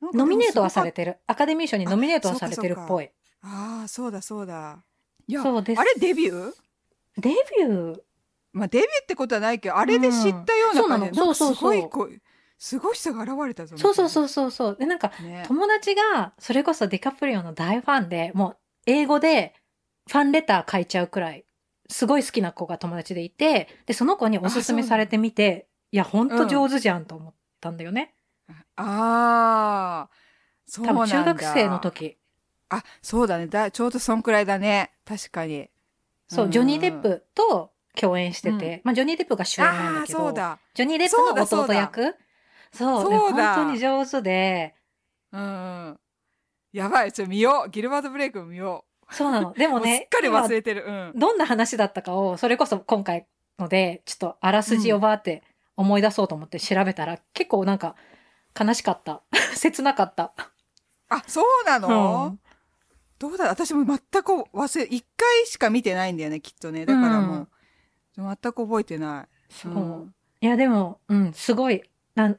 [0.00, 1.18] かノミネートはされすてる。
[1.26, 3.10] アカデミー賞にノミネートはされてるっぽい。
[3.42, 4.82] ああ、そうだそうだ。
[5.26, 5.80] いや、そうです。
[5.80, 6.52] あれデビュー？
[7.18, 8.00] デビュー？
[8.52, 12.20] まあデビューってことはないけど、あれで知ったような感じで、うんそうそうそうすごいこう、
[12.58, 13.76] すごい人が現れたぞ。
[13.76, 14.76] そうそうそううそうそう。
[14.78, 15.42] で、なんか、ね。
[15.48, 19.54] 友達が、それこそディカプリオの大ファンで、もう、英語で
[20.08, 21.44] ファンレター書いちゃうくらい、
[21.92, 28.14] すごい好きな子が友達でいて、で、その子におすすめされてみて、いや、ほんと上手じゃんと思ったんだよね。
[28.76, 30.10] ああ、
[30.66, 31.16] そう多なんだ。
[31.24, 31.78] 分中学生の。
[31.78, 32.16] 時。
[32.70, 33.46] あ、そうだね。
[33.46, 34.92] だちょうどそんくらいだね。
[35.04, 35.68] 確かに。
[36.28, 40.58] そう、んジョニー・デップと共演してて、うんまあ、ジョニー・デップが主演なんだけど、そうだ。
[40.74, 42.14] ジョニー・デップの弟役
[42.72, 44.74] そうでそうだ本当に上手で、
[45.32, 45.44] うんう
[45.90, 46.00] ん。
[46.72, 47.70] やばい、ちょっと見よう。
[47.70, 49.52] ギルバート・ブレイク見よそうなの。
[49.52, 49.70] でう。
[49.70, 50.84] もね すっ、かり忘れてる。
[50.86, 51.12] うん。
[51.14, 53.26] 今どんな話だったかを、それこそ今回
[53.58, 55.42] ので、ちょっとあらすじをバーって
[55.76, 57.96] 思い出そうと思って調べたら、結構なんか
[58.58, 59.22] 悲しかった。
[59.54, 60.32] 切なかった。
[61.08, 62.40] あ、そうなの、うん
[63.18, 66.84] どうだ私も全く忘れ、一回しか見てないんだよね、きっとね。
[66.84, 67.48] だからもう、
[68.16, 69.28] 全く覚えてない。
[69.48, 71.84] そううんいや、でも、うん、すごい、
[72.16, 72.38] なん、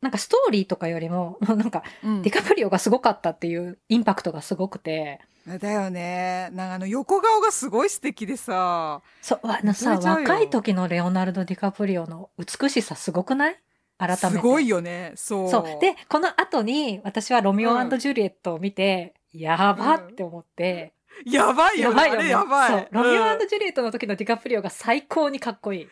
[0.00, 6.50] なんかストーリーとかよりも、も うなんか、うんディカプリオがすごかったっていうインパクトがすごくて、だよね。
[6.52, 9.02] なんかあの横顔がすごい素敵でさ。
[9.20, 13.60] そう、あのさ、若い時のレオナルド・ディカプリオの美しさすごくない？
[13.98, 14.26] 改めて。
[14.28, 15.12] すごいよね。
[15.16, 15.50] そう。
[15.50, 15.80] そう。
[15.80, 20.94] で、この後に私はロミオうんジュリエットを見て、やばって思って、
[21.26, 22.02] やばいよね。
[22.02, 22.70] あれやばい。
[22.70, 22.88] そう。
[22.90, 25.88] ロミうんオジュリエットの時のディカプリオが最高にかっこいい。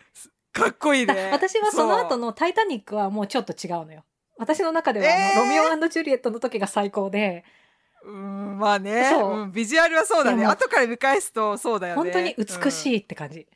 [0.52, 1.30] かっこいいだね。
[1.32, 4.04] 私はその後の、のタイタニックはもうちょっと違うのよ。
[4.38, 7.44] 私の中ではロミオジュリエットの時が最高で、
[8.04, 9.08] うん、まあね。
[9.10, 10.38] そううんビジュアルはそうだね。
[10.38, 12.02] でも後から見返すとそうだよね。
[12.02, 12.94] 本当に美しい。
[12.94, 13.46] いって感じ。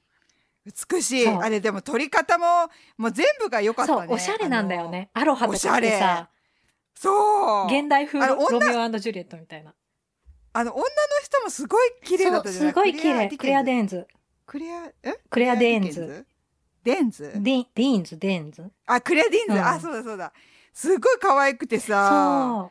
[0.91, 1.25] 美しい。
[1.25, 4.07] そうあれでも撮り方も、もう全部が良かったね。
[4.07, 5.11] そう、おしゃれなんだよね。
[5.13, 6.27] アロハとかおしゃてさ、あの。
[6.95, 7.67] そう。
[7.67, 9.75] 現代風あのロミオジュリエットみたいな。
[10.53, 10.87] あの、女の
[11.23, 12.71] 人もすごい綺麗だったじゃない？
[12.71, 13.29] すごい綺麗。
[13.37, 14.07] クレア・デーンズ。
[14.47, 15.19] クレア、え？
[15.29, 16.27] クレア・デーンズ？
[16.85, 17.33] デンズ？
[17.35, 18.71] ディディーンズ、デーンズ。
[18.87, 19.53] あ、クレア・ディーンズ？
[19.53, 20.33] うんあ、そうだそうだ。
[20.73, 22.71] すごい可愛くてさ。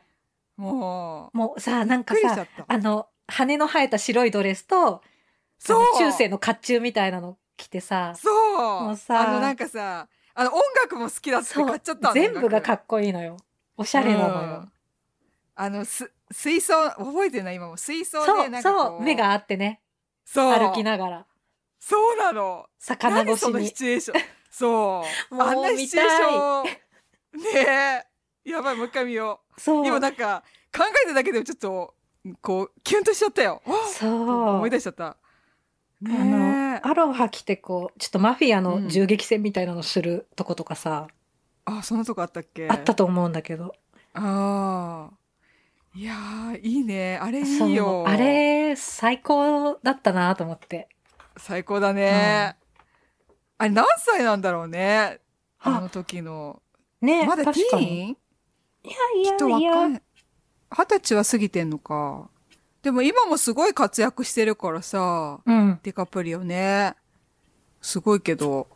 [0.56, 1.36] もう。
[1.36, 2.46] もうさ、なんかさ。
[2.66, 5.02] あの、羽の生えた白いドレスと、
[5.58, 8.84] そう中世の甲冑みたいなの着てさ、そう。
[8.84, 13.36] もうさあの、なんかさ、あの、音楽も好きだってそう買っちゃったの全部がかっっこいいのよ。
[13.76, 14.68] おしゃれなのよ。
[15.56, 17.76] あの、す、水槽、覚えてない今も。
[17.76, 19.80] 水槽そで、なう、んかこそう、目があってね、
[20.24, 20.52] そう。
[20.58, 21.26] 歩きながら、
[21.78, 22.66] そうなの。
[22.78, 23.72] 魚越しに何そのシ。
[23.72, 24.22] チュエーション。
[24.50, 25.34] そう。
[25.34, 26.64] もうあんなシチュエーション。
[26.64, 28.06] ねえ。
[28.44, 29.60] やばい、もう一回見よう。
[29.60, 29.86] そう。
[29.86, 30.42] 今なんか、
[30.76, 31.94] 考えただけでもちょっと
[32.42, 33.62] こうキュンとしちゃったよ。
[33.66, 34.30] あそう。
[34.56, 35.06] 思い出しちゃった。
[35.06, 35.16] あ
[36.00, 36.24] ねえ。
[36.24, 41.06] のアロハ着てこうちょっとマフィアの銃撃戦みたいなのするとことかさ、
[41.64, 42.68] あそんなとこあったっけ？
[42.68, 43.74] あったと思うんだけど。
[44.14, 45.16] ああ
[45.94, 47.18] いやーいいね。
[47.22, 48.04] あれいいよ。
[48.06, 50.88] あれ最高だったなと思って。
[51.36, 52.56] 最高だね、
[53.58, 55.20] あれ何歳なんだろうね？
[55.60, 56.60] ああの時の。
[57.00, 58.16] ねまだティーン？
[58.84, 59.70] いやいやいや。
[59.72, 60.02] 若い。
[60.70, 62.28] 二十歳は過ぎてんのか。
[62.82, 65.40] でも今もすごい活躍してるからさ。
[65.44, 65.80] うん。
[65.82, 66.94] ディカプリオね。
[67.80, 68.68] すごいけど。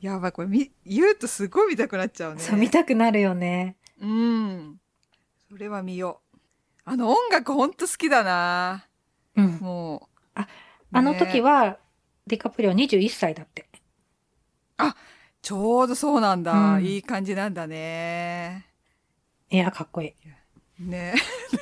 [0.00, 0.32] やばい。
[0.32, 2.40] これみ言うとすごい見たくなっちゃうね。
[2.40, 3.76] そう見たくなるよね。
[4.00, 4.80] うん。
[5.48, 6.38] それは見よう。
[6.84, 8.86] あの音楽ほんと好きだな。
[9.36, 9.58] うん。
[9.60, 10.28] もう。
[10.34, 10.48] あ
[10.92, 11.76] あの時はは
[12.26, 13.70] ディカプリオ21歳だって。
[15.42, 16.84] ちょうどそうなんだ、うん。
[16.84, 18.66] いい感じなんだね
[19.50, 20.14] いやかっこい
[20.78, 21.14] ね。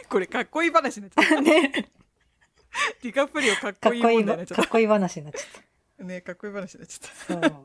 [0.09, 1.35] これかっこいい話になっちゃった。
[1.37, 1.90] いね。
[3.03, 5.62] ディカプリオかっこいい問題になっちゃっかっこいい話になっちゃっ
[5.98, 6.05] た。
[6.05, 7.48] ねかっこいい話になっちゃった。
[7.51, 7.64] そ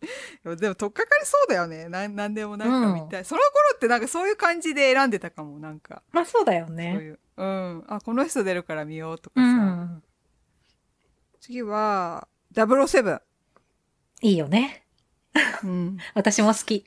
[0.56, 1.88] でも取っかかりそうだよね。
[1.88, 6.02] なんなんでもなんか見たい、その頃ってなんかそういう感じで選んでたかもなんか。
[6.12, 7.18] まあそうだよそうねいう。
[7.36, 7.84] うん。
[7.86, 10.02] あこの人出るから見ようとかうさ、ん。
[11.40, 13.20] 次は007、
[14.22, 14.84] いいよね。
[15.62, 16.86] うん、 私も好き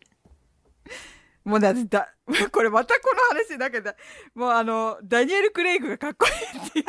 [1.46, 2.14] もうだだ
[2.52, 3.94] これまたこの話だけど
[4.36, 6.86] もうあのダニエル・クレイグがかっこいいっていう。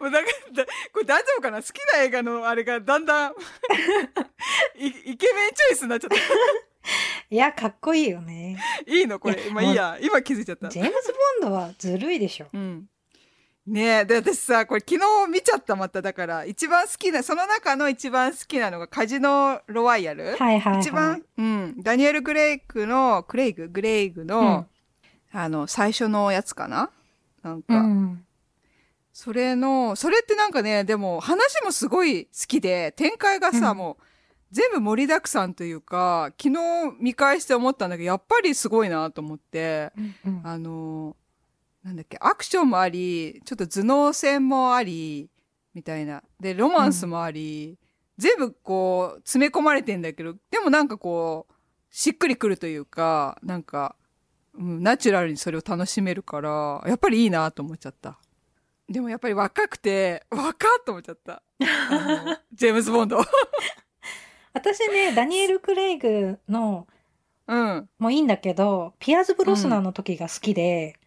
[0.00, 1.62] もうなんかだこれ大丈夫かな？
[1.62, 3.32] 好きな映画のあれがだんだん
[4.76, 6.16] イイケメンチョイスになっちゃった。
[7.32, 8.58] いやかっこいいよね。
[8.86, 9.20] いいの？
[9.20, 9.38] これ。
[9.52, 9.96] まあいいや。
[10.02, 10.68] 今気づいちゃった。
[10.68, 12.48] ジェームズ・ボンドはずるいでしょ。
[12.52, 12.86] うん。
[13.70, 14.00] ね。
[14.00, 16.02] え、で、私さ、これ昨日見ちゃった、また。
[16.02, 20.36] だから、一番好きな、その中の一番好きなのがカジノロワイヤル？
[20.36, 20.80] はいはいはい。
[20.80, 23.68] 一番、うん、ダニエル・グレイグの、クレイグ？
[23.68, 24.66] グレイグの、
[25.32, 26.90] あの、最初のやつかな？
[27.42, 28.24] なんか、うん。
[29.12, 33.76] それの、それってなんかね、でも、話もすごい好きで、展開がさ、うん。
[33.76, 34.04] もう、
[34.50, 36.58] 全部盛りだくさんというか、昨日
[36.98, 39.92] 見返して思ったんだけど、やっぱりすごいなと思って、
[40.26, 41.19] うんあのー
[41.84, 45.30] なんだっけ、アクションもあり、ちょっと頭脳戦もあり、
[45.74, 46.22] みたいな。
[46.38, 47.78] で、ロマンスもあり、
[48.18, 51.54] 全部こう、詰め込まれてんだけど、でもなんかこう、
[51.90, 53.96] しっくりくるというか、なんか、
[54.54, 58.18] うん、ナチュラルにそれを楽しめるから、やっぱりいいなと思っちゃった。
[58.88, 61.42] でもやっぱり若くて、若っと思っちゃった。
[62.52, 63.18] ジェームズ・ボンド。
[64.52, 66.86] 私ねダニエル・クレイグの
[67.46, 67.88] うん。
[67.98, 70.99] もいいんだけどピアーズ・ブロスナンの時が好きで、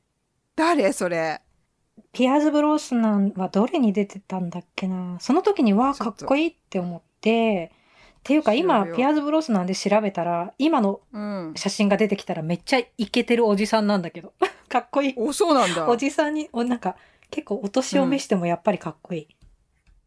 [0.56, 1.42] 誰それ？
[2.12, 5.18] ピアーズ・ブロスナンはどれに出てたんだっけな？
[5.20, 7.72] その時にわあかっこいいって思って
[8.20, 11.54] っていうか今ピアーズ・ブロスナンで調べたら今のうん。
[11.56, 14.34] 写真が出てきたらめっちゃイケてるおじさんなんだけど
[14.70, 15.88] かっこいいお、そうなんだ。
[15.90, 16.96] おじさんにおなんか
[17.30, 19.28] 結構お年を召してもやっぱりかっこいい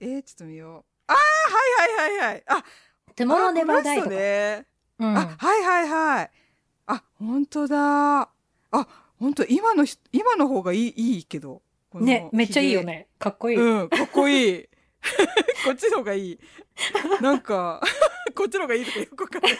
[0.01, 0.85] えー、ちょっと見よう。
[1.09, 2.43] ああ、はいはいはいはい。
[2.47, 2.65] あ、
[3.17, 4.67] 「トゥモローネバーダイ」とか、ね。
[4.99, 6.31] うんあ、はいはいはい。
[6.87, 8.21] あ、本当だ。
[8.23, 8.29] あ、
[9.19, 11.63] 本当今の人、今の方がいい、いいけど。
[11.95, 12.85] ねめっちゃいいよ。
[12.85, 14.69] ねかっこいい、髭うん、かっこいい。
[15.65, 16.41] こっちの方がいい。
[17.21, 17.81] なんか、
[18.35, 19.53] こっちの方がいいとかよくわかんない。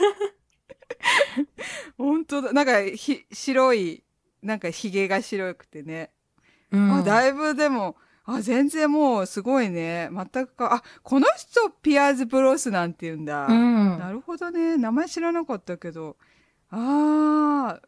[1.97, 2.53] 本当だ。
[2.53, 4.05] なんか、ひ、白い、
[4.43, 6.13] なんか髭が白くてね。
[6.71, 10.11] うんあ、だいぶでも、あ、全然もうすごいね。
[10.13, 13.47] 全くか、あ、この人ピアーズ・ブロスなんて言うんだ。
[13.47, 14.77] うんなるほどね。
[14.77, 16.17] 名前知らなかったけど。
[16.71, 17.83] ああ、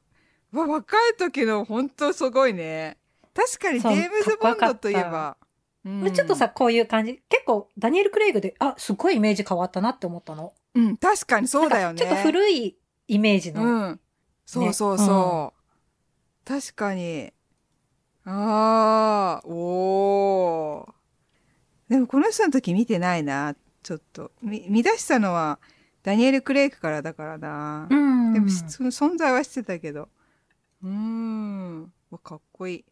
[0.52, 2.96] わ、若い時の本当すごいね。
[3.34, 5.36] 確かにジェームズ・ボンドといえば。
[5.42, 5.48] うん
[6.12, 11.98] ちょっとさ、こういう感じ結構ダニエル・クレイグであすごいイメージ変わったなって思ったのうん、確かにそうだよね。
[11.98, 14.00] ちょっと古いイメージの、うん。
[14.44, 16.48] そうそうそう。
[16.48, 17.32] 確かに。
[18.24, 21.90] ああ、おー。
[21.90, 23.56] でもこの人の時見てないな。
[23.82, 24.32] ちょっと。
[24.42, 25.58] み見出したのは
[26.02, 27.86] ダニエル・クレイクからだからな。
[27.88, 30.08] うんでも存在はしてたけど。
[30.82, 31.92] うーん。
[32.10, 32.84] わかっこいい。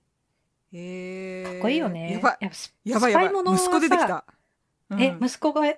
[0.72, 2.38] えー、かっこいいよねやばい。
[2.40, 3.12] やばいやばい。
[3.12, 4.24] スパイものはさ息子出てきた。
[4.90, 5.62] うんえ息子が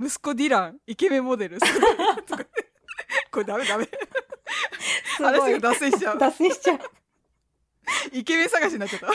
[0.00, 1.58] 息子ディラン、イケメンモデル。
[3.30, 3.88] これダメダメ。
[5.18, 6.18] 話いが脱線しちゃう。
[6.18, 6.80] 脱線しちゃう
[8.12, 9.08] イケメン探しになっちゃった。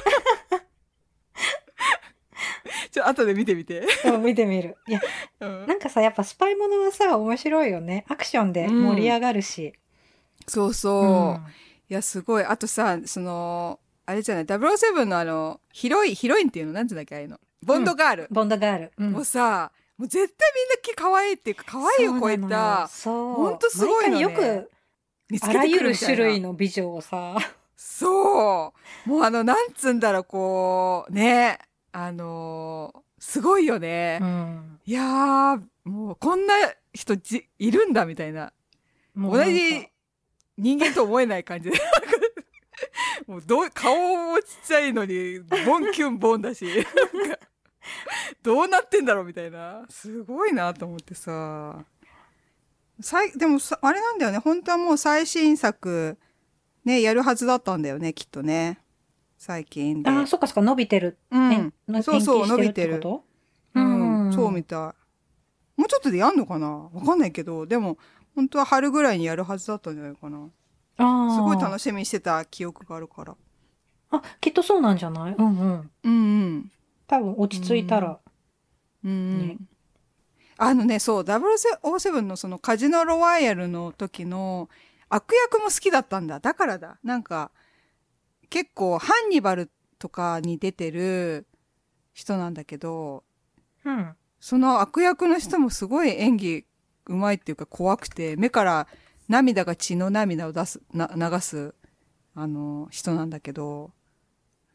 [2.92, 3.86] ちょ、後で見てみて。
[4.06, 5.02] うん見てみるいや
[5.40, 9.74] うんなんかさやっぱスパイものはさ面白いよねアクションで盛り上がるし、
[10.50, 11.04] そうそう。
[11.04, 11.36] うん。
[11.36, 11.40] い
[11.90, 12.44] や、すごい。
[12.44, 16.74] あとさ、その、あれじゃない、007のあの、ヒロイン、ヒロインっていうの？
[16.74, 17.40] なんていうんだっけ、あの。
[17.64, 18.28] ボンドガール。
[18.32, 19.12] ボンドガール、うん。
[19.12, 24.22] もうさ、もう絶対みんな可愛いっていうか、可愛いを超えた、そうほんとすごいのね。
[24.22, 24.70] よく
[25.42, 27.36] あらゆる種類の美女をさ。
[27.76, 28.74] そ
[29.06, 29.10] う。
[29.10, 31.60] もうあのなんつうんだろうこうね。
[31.92, 34.80] あのーすごいよね、うん。
[34.86, 36.54] いやーもうこんな
[36.94, 38.54] 人じいるんだみたいな。
[39.18, 39.90] 同じ
[40.60, 41.78] 人間と思えない感じで。
[43.28, 43.96] もうどう顔
[44.32, 46.66] もちっちゃいのにボンキュンボンだし。
[48.44, 49.86] どうなってんだろうみたいな。
[49.90, 51.86] すごいなと思ってさ。
[53.02, 54.38] さいでもさあれなんだよね。
[54.40, 56.18] 本当はもう最新作
[56.84, 58.80] ねやるはずだったんだよねきっとね。
[59.38, 60.10] 最近で。
[60.10, 61.18] あー、そっかそっか、伸びてる。
[61.32, 61.74] うん。
[62.04, 63.02] そうそう延期してる
[63.74, 64.96] うん、そうみた
[65.78, 65.80] い。
[65.80, 66.68] もうちょっとでやんのかな？
[66.68, 67.66] わかんないけど。
[67.66, 67.98] でも
[68.36, 70.48] 本当は春ぐらいにやるはずだったんじゃないかな。
[70.98, 73.36] あすごい楽ししみにしてた記憶があるから。
[74.12, 75.36] あ、きっとそうなんじゃない？
[75.38, 75.92] うんうん。
[76.04, 76.72] うんうん。
[77.08, 78.20] 多分落ち着いたら。
[79.04, 79.48] うんうん。
[79.48, 79.58] ね。
[80.58, 84.70] あのねそう007のそのカジノロワイヤルの時の
[85.08, 86.40] 悪役も好きだったんだ。
[86.40, 86.98] だからだ。
[87.04, 87.52] なんか
[88.50, 91.48] 結構ハンニバルとかに出てる
[92.14, 93.24] 人なんだけど
[93.86, 94.16] うん。
[94.42, 96.66] その悪役の人もすごい演技
[97.10, 98.88] うまいっていうか怖くて目から
[99.28, 101.74] 涙が血の涙を出すな流す
[102.36, 103.92] あの人なんだけど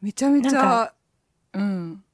[0.03, 0.95] めちゃめちゃか
[1.55, 2.05] うん。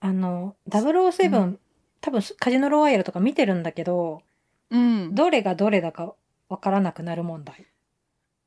[0.00, 1.58] あの、007、うん。
[2.00, 4.22] 多分カジノロワイヤルとか見てるんだけど、
[4.70, 5.14] うん。
[5.14, 6.14] どれがどれだか
[6.48, 7.66] わからなくなる問題。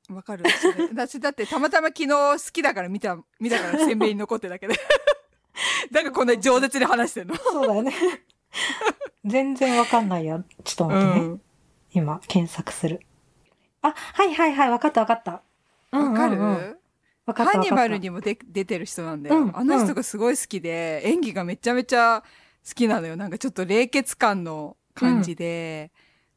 [0.10, 0.46] わかる。
[0.92, 4.76] 私だってたまたま昨日好きだから見た見たから鮮明に残ってるだけで。
[5.92, 7.36] だからこんなに饒舌に話してんの。
[7.36, 7.94] そうだよね。
[9.26, 10.44] 全然わかんないや。
[10.64, 11.26] ちょっと待ってね。
[11.26, 11.42] うん
[11.92, 13.02] 今、検索する。
[13.82, 15.42] あ、はいはいはい、わかったわかった。
[15.92, 16.70] うんうんうんわかる、わかった
[17.26, 17.52] わかった。
[17.52, 22.24] ハンニバルにもで出てる人なんだよ、うんあの人がすごい好きで、演技がめちゃめちゃ
[22.68, 25.92] 好きなのよなんかちょっと冷血感の感じで、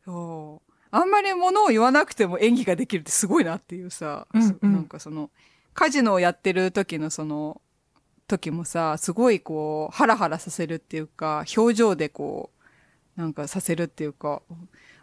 [0.05, 5.31] そうあんまりものを言わなくても演技ができるってすごいなっていうさ、うんうんなんかその
[5.75, 7.61] カジノをやってる時のその
[8.29, 12.51] 時もさすごいこうハラハラさせるっていうか表情でこ
[13.17, 14.43] うなんかさせるっていうか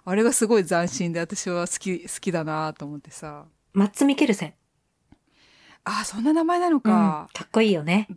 [0.05, 4.53] あれがすごい斬新で私は好き好きだなと思ってさマッツ・ミケルセン。
[5.83, 8.07] あそんな名前なのうんか、かっこいいよね。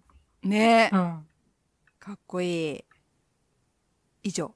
[0.43, 1.27] ねうん。
[1.99, 2.85] かっこいい。
[4.25, 4.55] 以上。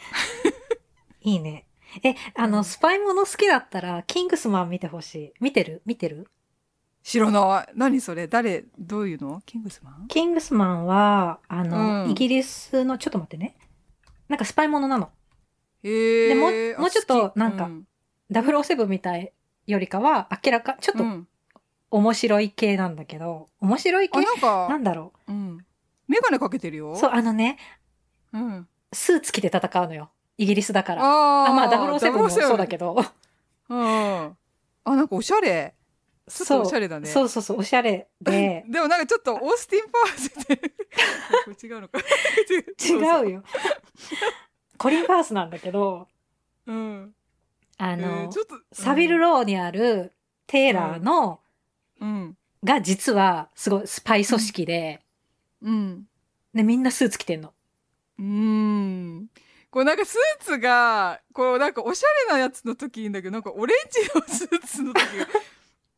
[1.20, 1.66] いいね。
[2.02, 5.32] え、あの、スパイもの好きだったら、キングスマン見てほしい。
[5.40, 5.82] 見てる？
[5.86, 6.28] 見てる？
[7.08, 7.72] 知らない。
[7.74, 8.28] 何それ？
[8.28, 8.66] 誰？
[8.78, 9.40] どういうの？
[9.46, 10.08] キングスマン？
[10.08, 13.56] キングスマンは、あの、うんイギリスの、ちょっと待ってね。
[14.28, 15.08] なんかスパイものなの。
[15.82, 16.28] へえ。
[16.28, 17.86] でもあもうちょっとなんかうん
[18.30, 19.32] 007みたい
[19.66, 21.26] よりかは、明らか、ちょっとうん
[21.90, 25.64] 面白い系なんだけど、面白い系あ、なんか、なんだろうん。
[26.08, 26.92] メガネかけてるよ。
[26.92, 26.96] う。
[26.98, 27.56] そう、あのね、
[28.34, 28.68] うん。
[28.92, 30.10] スーツ着て戦うのよ。
[30.36, 31.02] イギリスだから。
[31.02, 32.96] あーあ、まあ007もそうだけど。
[33.70, 33.78] うん。
[33.78, 34.36] あ、
[34.84, 35.74] なんかおしゃれ。
[36.28, 37.08] ちょっとおしゃれだね。
[37.08, 41.98] そうそうそう、おしゃれで でもなんかちょっとオースティン・パワーズって違うのか。
[43.24, 43.42] 違うよ。
[44.76, 46.08] コリン・ファースなんだけど、
[46.66, 46.72] う。
[46.72, 47.14] うん。
[47.78, 50.12] ああの、ちょっと、サビルローにある
[50.46, 51.40] テイラーの、
[52.00, 52.36] うん。
[52.64, 55.00] が実はすごいスパイ組織で、
[55.62, 56.08] うん。
[56.54, 57.52] で、みんなスーツ着てんの。
[58.18, 59.30] うーん。
[59.70, 65.26] こうなんかスーツが、こうなんかおしゃれなやつの時いいんだけど、なんかオレンジのスーツの時が、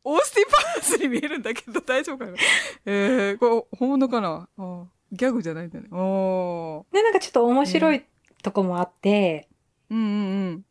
[0.03, 2.33] オースティン・パースに見えるんだけど大丈夫かな？
[2.85, 4.47] えー、これ本物かな？
[4.57, 5.87] あギャグじゃないんだね。
[5.91, 6.93] おー。
[6.93, 8.05] で、なんかちょっと面白い
[8.41, 9.49] とこもあって、
[9.89, 10.13] うんうんうん。
[10.13, 10.65] うん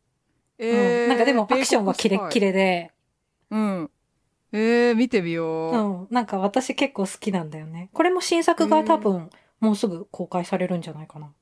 [0.58, 2.48] えー、なんかでもアクションはキレッキレ。
[2.48, 2.90] レで、
[3.50, 3.90] うん。
[4.52, 5.74] えー、見てみよう。
[5.74, 7.88] うん、なんか私結構好きなんだよね。
[7.92, 11.32] これも新作が多分、もうすぐ公開されるんじゃないかな。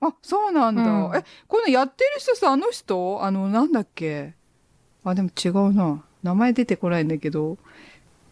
[0.00, 0.82] あ、そうなんだ。
[0.82, 3.22] うんえ、このやってる人さ、あの人？
[3.22, 4.34] あの、なんだっけ？
[5.04, 6.04] あ、でも違うな。
[6.22, 7.58] 名前出てこないんだけど。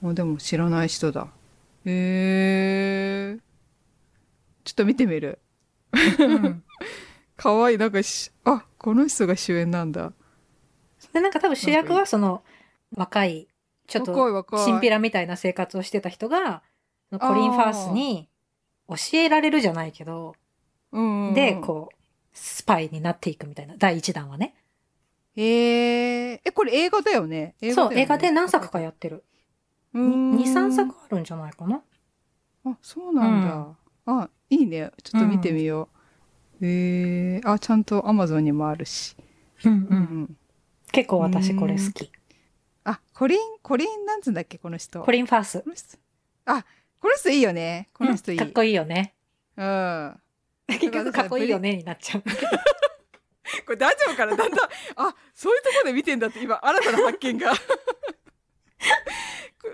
[0.01, 1.29] もうでも知らない人だ。
[1.85, 3.38] へえ。
[4.64, 5.40] ちょっと見てみる。
[6.18, 6.62] うん、
[7.37, 7.79] かわいい。
[7.79, 10.12] なんかし、あ、この人が主演なんだ。
[11.12, 12.42] で、なんか多分主役はその、
[12.94, 13.48] 若い、
[13.87, 14.46] ちょっと。
[14.64, 16.62] チンピラみたいな生活をしてた人が、
[17.10, 18.29] コリン・ファースに
[18.88, 20.35] 教えられるじゃないけど、
[21.35, 21.96] で、こう、
[22.33, 24.54] スパイになっていくみたいな、第一弾はね。
[25.40, 26.40] へえ。
[26.44, 29.24] え、これ映画だよね映画そう、映画で何作かやってる。
[29.94, 31.80] うーん2、3作あるんじゃないかな。
[32.64, 33.76] あ、そうなんだ。
[34.06, 34.90] あ、いいね。
[35.04, 35.88] ちょっと見てみよ
[36.60, 36.66] う。
[36.66, 37.40] へえ。
[37.44, 39.16] あ、ちゃんとアマゾンにもあるし。
[39.64, 40.36] うんうんうん。
[40.90, 42.10] 結構私これ好き。
[42.82, 45.02] あ、コリン、コリン、なんつうんだっけ、この人。
[45.02, 45.98] コリン・ファース。
[46.46, 46.64] あ、
[47.00, 47.88] この人いいよね。
[47.94, 48.38] この人いい。
[48.38, 49.14] うんかっこいいよね。
[49.56, 50.20] うん。
[50.66, 52.22] 結局かっこいいよねになっちゃう。
[53.67, 54.37] これ大丈夫かな？
[54.37, 57.52] だんだん、あ、そういうところで見てんだって今、新たな発見が。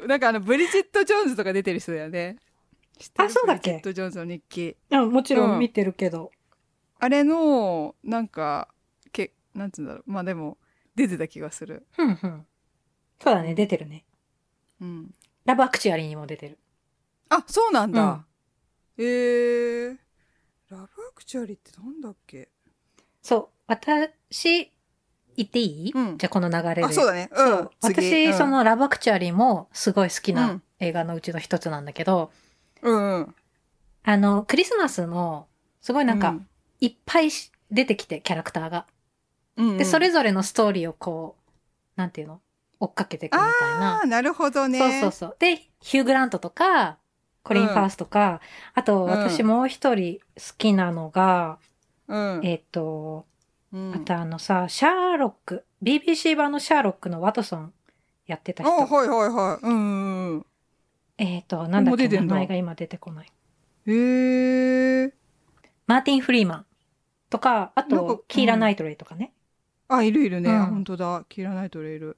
[0.07, 2.37] なんかあのブリジット・ジョーンズとか出てる人だよね。
[3.17, 3.71] あそうだっけ？
[3.73, 4.77] ブリジット・ジョーンズの日記。
[4.91, 5.57] うん、もちろうん。
[5.57, 6.31] ん見てるけど。
[6.99, 8.69] あれのなんか
[9.13, 10.03] けなんつうんだろう。
[10.07, 10.59] まあでも
[10.95, 11.87] 出てた気がする。
[11.93, 12.47] ふんふん。
[13.23, 14.05] そうだね、出てるね。
[14.81, 15.15] うん。
[15.45, 16.59] ラブアクチュアリーにも出てる。
[17.29, 18.25] あそうなんだ、うん。
[18.97, 19.99] えー、
[20.71, 22.49] ラブアクチュアリーってなんだっけ？
[23.23, 24.73] そう、私、
[25.37, 26.19] 言っていい、うん。
[26.19, 26.85] じゃあこの流れで。
[26.85, 27.29] あそうだね。
[27.33, 27.69] うん。
[27.81, 28.27] 私、次。
[28.27, 30.63] うんそのラブアクチュアリーもすごい好きうなん。
[30.81, 32.31] 映画のうちの一つなんだけど、
[32.83, 33.35] うんうん。
[34.03, 35.47] あの、クリスマスの、
[35.81, 36.49] すごいなんか、うん。
[36.81, 38.87] いっぱいし出てきて、キャラクターが。
[39.57, 39.79] うんうん。
[39.79, 41.51] で、それぞれのストーリーをこう、
[41.97, 42.41] なんていうの？
[42.81, 43.99] 追っかけていくみたいな。
[43.99, 44.03] あ。
[44.03, 44.79] あなるほどね。
[44.79, 45.37] そうそうそう。
[45.39, 46.99] で、ヒュー・グラントとか、
[47.45, 48.41] コリン・ファースとか、
[48.75, 49.11] あと、うん。
[49.11, 51.59] 私もう一人好きなのが、
[52.09, 52.41] うん。
[52.43, 53.27] えっ、と、
[53.75, 53.95] うん。
[53.95, 57.73] あとあのさ、シャーロック、BBC 版のシャーロックのワトソン
[58.27, 58.73] やってた人。
[58.73, 59.67] あはいはいはい。
[59.67, 60.47] うんうんうん。
[61.19, 63.27] えっ、と、なんだっけ、名前が今出てこない。
[63.87, 65.13] へえ
[65.87, 66.67] マーティン・フリーマン
[67.29, 69.33] とか、あと、キーラ・ナイトレイとかね。
[69.89, 70.67] あいるいるね、うん。
[70.67, 71.25] 本当だ。
[71.29, 72.17] キラナイトレいる。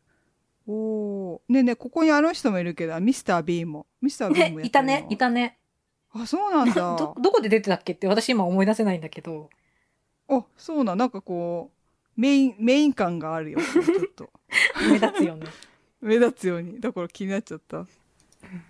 [0.69, 3.87] おおねえねえここにあの人もいるけどミスター・ビーンも。
[4.01, 5.59] ミスター・ビーンもね、いたね、いたね。
[6.13, 6.75] あそうなんだ。
[6.97, 9.49] ど、どこで出てたっけって私今思い出せないんだけど。
[10.29, 11.71] あそうなんなんかこ
[12.17, 14.31] うメインメイン感があるよちょっと
[14.91, 15.47] 目立つよね。
[16.01, 17.87] 目立つようにだから気になっちゃった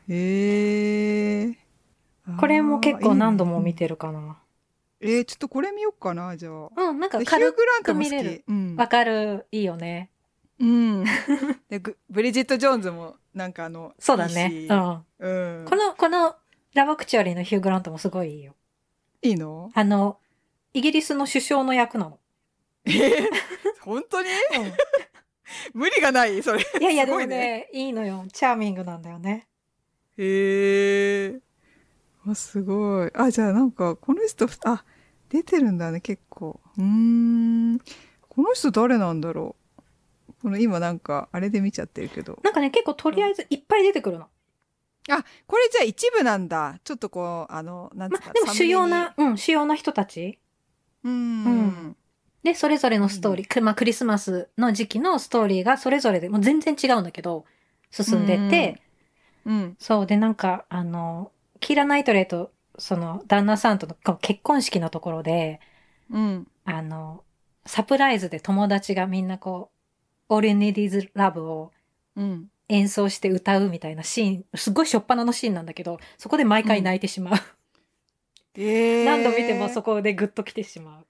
[0.08, 1.54] へえ
[2.38, 4.38] これも結構何度も見ててるかな。
[5.00, 9.46] えー、ちょっとこれ見よっかなじゃあうん、なんかでヒュー・軽くグラントも好見れるきうんわかる。
[9.52, 10.10] いいよね。
[10.58, 11.04] うん、
[11.68, 14.50] でグブリジット・ジョーンズもなんかあのそうだね。
[14.50, 15.60] いいしうん。
[15.60, 16.34] うん、この、この、
[16.72, 18.54] ラバクチュアリーのヒュー・グラントもすごいいいよ。
[19.22, 19.70] いいの？
[19.74, 20.18] あの、
[20.76, 22.18] イギリスの首相の役なの。
[22.84, 23.28] えー、
[23.80, 24.28] 本当に？
[25.72, 26.42] 無理がない？
[26.42, 26.60] それ。
[26.60, 28.26] いやいや、でもすごいね、いいのよ。
[28.30, 29.48] チャーミングなんだよね。
[30.18, 31.40] へえ
[32.26, 33.10] あすごい。
[33.14, 34.84] あじゃあなんかこの人あ
[35.30, 36.60] 出てるんだね結構。
[36.76, 37.78] うーん。
[38.28, 39.56] この人誰なんだろ
[40.28, 40.32] う？
[40.42, 42.38] この今なんかあれで見ちゃってるけど。
[42.42, 44.26] なんかね、結構とりあえずいっぱい出てくるの。
[45.08, 46.80] あこれじゃあ一部なんだ。
[46.84, 50.38] ちょっとこうあのなんつうか、までも主要な、うん、主要な人たち。
[51.06, 51.96] うん、うん
[52.42, 57.44] で、それぞれのストーリー、くまあ、クリスマスの時期のストーリーがそれぞれで、もう全然違うんだけど、
[57.90, 58.80] 進んでって、
[59.44, 59.76] うん。
[59.80, 65.60] そう、で、なんか、あの、キーラ・ナイトレイと、その、旦那さんとの結婚式のところで、
[66.08, 66.46] うん。
[66.64, 67.24] あの、
[67.64, 69.70] サプライズで友達がみんなこ
[70.28, 71.72] う、All You Need Is Love を
[72.14, 72.50] うん。
[72.68, 77.34] 演奏して歌うみたいなシーン、すごい初っ端のシーンなんだけど、そこで毎回泣いてしまう。
[78.56, 81.06] えー、何度見てもそこでグッと来てしまう。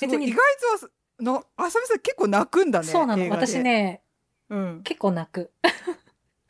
[0.00, 0.38] 別に意外
[1.18, 3.28] とのあさみさん結構泣くんだねそうなの。
[3.30, 4.02] 私ね、
[4.50, 5.50] うん結構泣く。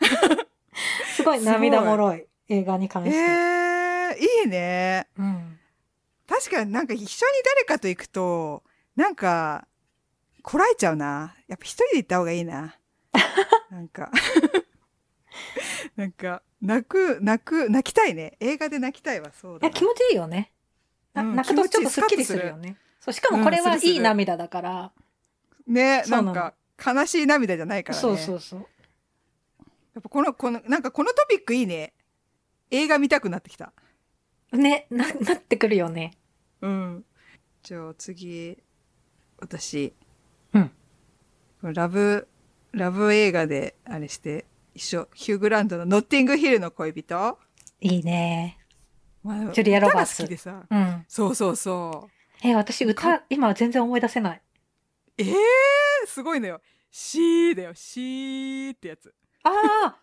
[1.14, 4.20] すごい涙もろい映画に関えして。
[4.20, 5.58] ー、いいねうん。
[6.26, 8.62] 確かになんか一緒に誰かと行くと
[8.96, 9.66] なんか
[10.42, 12.76] こらえちゃうなやっぱ一人で行った方がいいな
[13.70, 14.10] なんか
[15.96, 18.36] なんか泣く泣く泣きたいね。
[18.40, 20.52] 映画で泣きたいわそうだいや、気持ちいいよね。
[21.14, 22.48] なうん泣くとちょっと気持ちいいスッキリする。
[22.48, 22.76] よね。
[23.00, 24.92] そう、しかもこれはいい涙だから。
[25.66, 26.22] うなの。
[26.22, 28.00] なんか悲しい涙じゃないからね。
[28.00, 28.60] そうそうそう。
[29.94, 31.94] やっぱこのこのなんかこのトピックいいね。
[32.70, 33.72] 映画見たくなってきた。
[34.52, 36.12] ね、な、なってくるよね。
[36.60, 37.04] うん。
[37.62, 38.58] じゃあ次
[39.38, 39.94] 私。
[40.52, 40.70] うん。
[41.62, 42.28] ラブ
[42.72, 44.44] ラブ映画であれして
[44.76, 45.08] 一緒。
[45.14, 47.38] ヒュー・グラントの「ノッティングヒルの恋人」
[47.80, 48.58] いいね。
[49.22, 50.66] まあジュリアロバーツ好きでさ。
[50.70, 51.04] うん。
[51.08, 52.46] そうそうそう。
[52.46, 54.42] え、私歌、今は全然思い出せない。
[55.18, 55.34] えー、
[56.06, 56.60] すごいのよ
[56.92, 59.14] 「シー」だよ「シー」ってやつ。
[59.42, 59.50] あ
[59.86, 59.96] あ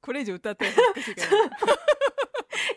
[0.00, 1.56] これ以上歌ってしいから。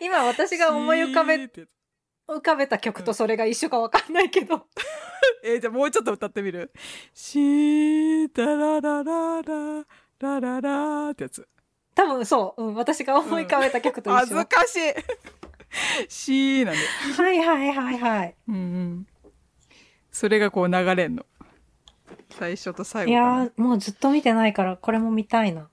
[0.00, 4.66] 今私が思い浮かべ、浮かべた曲とそれが一緒かわかんないけど。
[5.42, 6.72] えーじゃあもうちょっと歌ってみる
[7.12, 9.86] 「シータララララ
[10.20, 11.46] ラララ」ってやつ。
[11.94, 14.38] 多分そう、うん、私が思い浮かべた曲と恥一緒。
[14.38, 14.80] ずかしい。
[16.08, 16.80] シーなんで。
[17.22, 18.34] はいはいはいはい。
[18.48, 19.06] うんうん。
[20.10, 21.26] それがこう流れんの。
[22.30, 25.68] 最初と最後いやもうずっと見てないから、これも見たいな。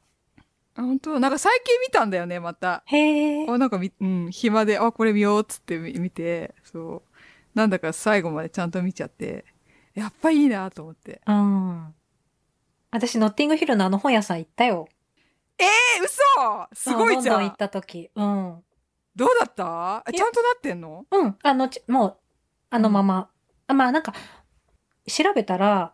[0.76, 1.20] あ本当？
[1.20, 2.84] なんか最近見たんだよねまた。
[2.86, 3.48] へえ。
[3.48, 6.56] あなんかみ、うん、暇であこれ見ようっつって見見て。
[6.64, 7.12] そう。
[7.54, 9.46] なんだか最後までちゃんと見ちゃって。
[9.94, 11.22] やっぱいいなと思って。
[11.26, 11.94] うん。
[12.96, 14.88] 私、ノッティングヒルのあの本屋さん行ったよ。
[15.58, 15.66] え
[16.02, 16.68] 嘘！
[16.74, 17.40] すごいじゃん。
[17.40, 18.10] ロンドン行った時。
[18.16, 18.64] うん。
[19.16, 20.04] どうだった？
[20.14, 21.06] ちゃんとなってんの？
[21.12, 21.36] うん。
[21.44, 22.18] あの、ちもう、
[22.70, 23.30] あのまま。
[23.68, 24.14] あまあなんか、
[25.08, 25.92] 調べたら、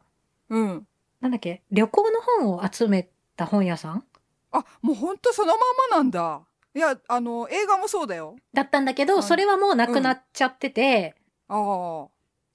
[0.49, 0.87] うん。
[1.21, 4.03] なんだっけ、旅行の本を集めた本屋さん？
[4.51, 6.41] あもうほんとそのままなんだ。
[6.75, 8.35] いやあの映画もそうだよ。
[8.53, 11.15] だったんだけど、はいそれはもうなくなっちゃってて、
[11.47, 12.07] ああ。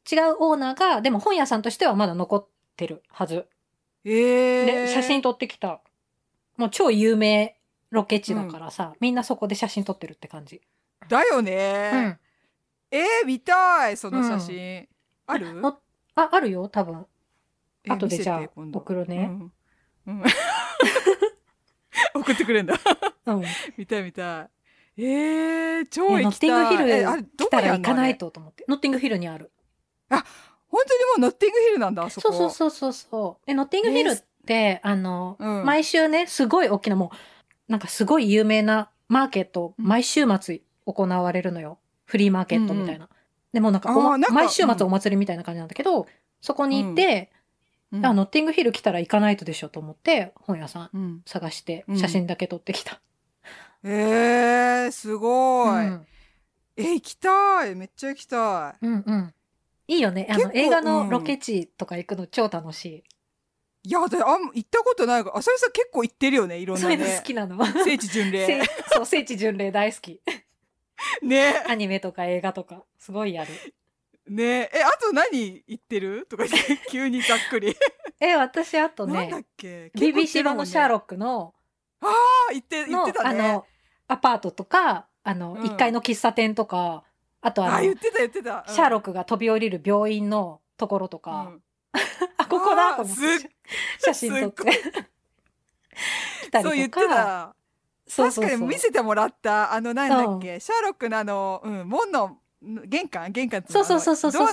[0.09, 3.47] 違うオーナーが、でも本屋さんとしてはまだ残ってるはず。
[4.09, 5.81] ええで、写真撮ってきた。
[6.57, 7.59] もう超有名
[7.91, 10.63] ロケ地だからさ、みんなそこで写真撮ってるって感じ。
[11.09, 12.19] だようね、ん。
[12.91, 14.89] えー、見たいその写真、
[15.27, 15.55] ある？
[15.55, 15.79] の
[16.15, 17.07] あ、あるよ、多分。
[17.85, 19.53] え後でじゃあ送るねうん
[20.07, 20.23] うん
[22.15, 22.75] 送ってくれんだ
[23.27, 23.45] うん。
[23.77, 24.49] 見たい見た
[24.97, 28.65] いえー、超いやノッティン行きたいグヒル来たら行かないとと思って。
[28.67, 29.53] ノッティングヒルにある。
[30.69, 32.33] 本当にもうノッティングヒルなんだあそこ。
[32.33, 33.51] そうそうそうそうそう。
[33.51, 35.65] え、ノッティングヒルって、あの、うん。
[35.65, 37.11] 毎週ね、すごい大きなも
[37.69, 39.87] う、なんかすごい有名なマーケット、うん。
[39.87, 41.79] 毎週末行われるのよ。
[42.05, 43.09] フリーマーケットみたいな。
[43.53, 46.07] でもなんかおまあーなんか毎週末うんお祭りみたいな感じなんだけど、
[46.41, 47.31] そこに行って、
[47.93, 48.07] うん。
[48.07, 51.99] あ、ノッティングヒル来たら行かないとでしょと思って、本屋さんうん、探してうん。
[51.99, 53.01] 写真だけ撮ってきた。
[53.83, 56.07] えー、すごい、うん。
[56.77, 57.75] え行きたい。
[57.75, 58.87] めっちゃ行きたい。
[58.87, 59.35] うんうん。
[59.89, 60.27] いいよね。
[60.31, 61.09] あの、映画のうん。
[61.11, 63.05] ロケ地とか行くの超楽しい。
[63.85, 65.25] いやだあん行ったことない。
[65.25, 67.65] からあさみさん結構行ってるよねいろんそういうのなね好きなの。
[67.85, 70.21] 聖地巡聖礼 そう、聖地巡礼大好き。
[71.23, 71.63] ね。
[71.69, 73.53] アニメとか映画とか、すごいやる。
[74.27, 74.69] ね。
[74.75, 76.27] えあと何言ってる？
[76.29, 77.77] とか言って 急にざっくり、
[78.19, 81.55] え、私あとなんだねっ、け？BBC 版のシャーロッックの、
[82.01, 82.13] クあ
[82.51, 83.41] 言って言のって、たね。
[83.41, 83.67] あの、
[84.09, 85.63] アパートとか、あの、うん。
[85.63, 87.05] 1階の喫茶店とか、
[87.47, 91.63] あとあの、あ言ってた言ってた、シャーロッククが飛び降りる病院のところとか、うん。
[92.39, 93.23] あ、ここだと思って、
[94.01, 94.65] 写真撮って。
[96.43, 96.71] 来たりとか。
[96.71, 97.55] そう言ってた。
[98.17, 104.53] 確かに見せてもらったあのなんだっけ、シャーロックのあの、うん、門の玄関玄関そうそうそうそうそう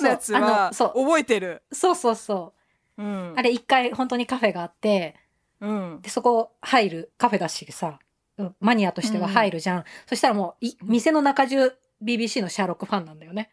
[0.74, 0.94] そう。
[0.94, 2.54] 覚えてる、そうそうそ
[2.98, 3.04] う。
[3.04, 5.16] うん、あれ1階本当にカフェがあって、
[5.62, 6.00] うん。
[6.04, 7.98] で、そこ入るカフェだしさ、
[8.38, 9.84] うんマニアとしては入るじゃん。
[10.08, 13.52] そしたらもうい、店の中中 BBC のシャーロックファンなんだよね。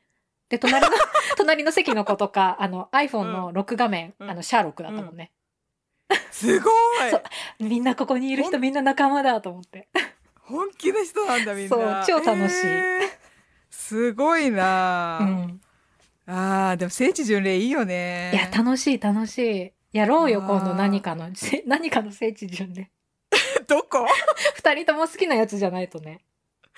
[0.48, 0.92] で、隣の、
[1.36, 5.32] 隣の席の子とか、あの iPhone の録画面、うんあのシャーロックだったもんね。
[6.32, 6.72] すごい
[7.60, 9.88] みんなここにいる人みんな仲間だと思って。
[10.40, 13.10] 本気の人なんだみんなそう超楽しいえー
[13.70, 15.60] すごいな、うん。
[16.26, 19.72] あーでも聖地巡礼いいよねいや、楽しい楽しい。
[19.92, 22.90] やろうよ、今度何かの、せ何かの聖地巡礼。
[23.66, 24.06] どこ？
[24.54, 26.20] 二人とも好きなやつじゃないとね。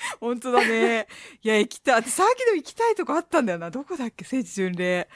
[0.20, 1.06] 本当だね。
[1.42, 2.02] いや行きたい。
[2.04, 3.70] さっきでも行きたいとこあったんだよな。
[3.70, 4.24] どこだっけ？
[4.24, 5.08] 聖地巡礼。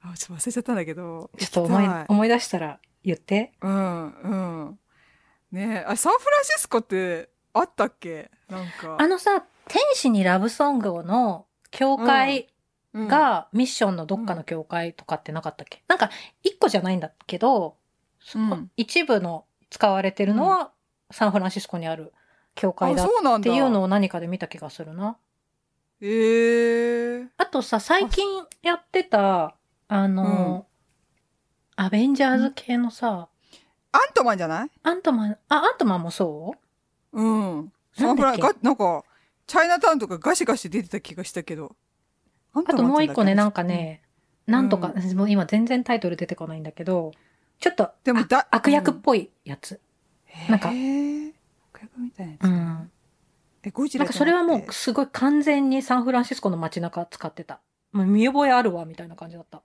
[0.00, 1.30] あちょっと忘れちゃったんだけど。
[1.38, 3.52] ちょっと思い思い出したら言って。
[3.60, 4.34] うんう
[4.70, 4.78] ん。
[5.52, 5.84] ねえ。
[5.86, 8.30] あサンフランシスコってあったっけ？
[8.48, 8.96] なんか。
[8.98, 12.48] あのさ、天使にラブソングの教会
[12.94, 13.08] うん。
[13.08, 16.10] がミッションのどっかの教会とかってなかったっけ、なんか
[16.42, 17.76] 一個じゃないんだけど、
[18.18, 18.70] そうん。
[18.76, 20.72] 一部の使われてるのは
[21.10, 22.14] サンフランシスコにある
[22.58, 25.16] 教会だっていうのを何かで見た気がするな。
[26.00, 26.06] え。
[26.06, 29.54] ー、あとさ、最近やってた、
[29.86, 30.66] あの、
[31.76, 33.28] アベンジャーズ系のさ、
[33.92, 34.70] アントマンじゃない？
[34.82, 36.56] アントマン、あ、アントマンもそ
[37.12, 37.22] う？
[37.22, 37.24] う
[37.60, 37.72] ん。
[37.96, 39.04] サなんだなんか
[39.46, 41.76] チャイナタウンとかガシガシ出てた気がしたけど。
[42.54, 44.02] あともう一個ね、なんかかね、
[44.46, 47.12] なんとか、もう今全然タイトル出てこないんだけど、
[47.60, 49.80] ちょっとでもだあ悪役っぽいやつ。
[50.48, 51.27] なんかへー
[51.78, 52.90] 悪役みたいなやつ、うん。
[53.64, 57.60] えゴジラなんかそれはもうすごい完全にサンフランシスコの街中使ってた。
[57.92, 59.62] もう見覚えあるわ、みたいな感じだった。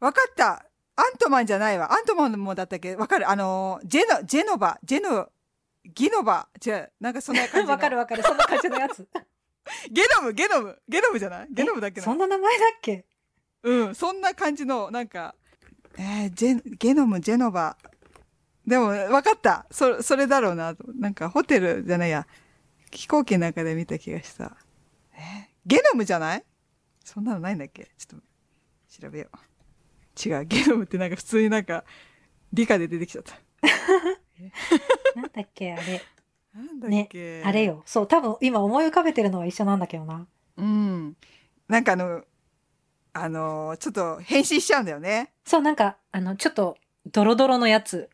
[0.00, 0.64] わかった。
[0.96, 1.92] アントマンじゃないわ。
[1.92, 2.94] アントマンもだったっけ？
[2.96, 3.28] わかる。
[3.28, 4.78] あのジェノジェノバ。
[4.84, 5.28] ジェノ
[5.94, 6.48] ギノバ。
[6.64, 6.92] 違う。
[7.00, 7.72] なんかそんな感じの。
[7.72, 8.22] わかるわかる。
[8.22, 9.06] そんな感じのやつ。
[9.90, 10.82] ゲノムゲノム。
[10.88, 11.48] ゲノムじゃない？
[11.50, 13.04] ゲノムだっけそんな名前だっけ？
[13.62, 13.94] うん。
[13.94, 15.34] そんな感じのなんか。
[15.98, 17.76] えー、ジェゲノムジェノバ
[18.66, 19.66] でもわかった。
[19.70, 20.84] そそれだろうなと。
[20.94, 22.26] なんかホテルじゃないや。
[22.90, 24.56] 飛行機の中で見た気がした。
[25.14, 25.18] え？
[25.18, 25.20] ー
[25.66, 26.44] ゲノムじゃない？
[27.04, 27.90] そんなのないんだっけ？
[27.98, 30.28] ちょっと調べよう。
[30.28, 30.44] 違う。
[30.44, 31.84] ゲノムってなんか普通になんか
[32.52, 33.34] 理科で出てきちゃった。
[35.16, 35.72] なんだっけ？
[35.72, 36.02] あれ。
[36.54, 37.84] なんだっけ、あれよ。
[37.86, 40.26] そう、多分今思い浮かべてるのは一緒なんだけどな。
[40.56, 41.16] うん。
[41.68, 42.24] なんかあの
[43.12, 45.32] あのちょっと変身しちゃうんだよね。
[45.44, 48.10] そう、なんか、あの、ちょっと、ドロドロのやつ。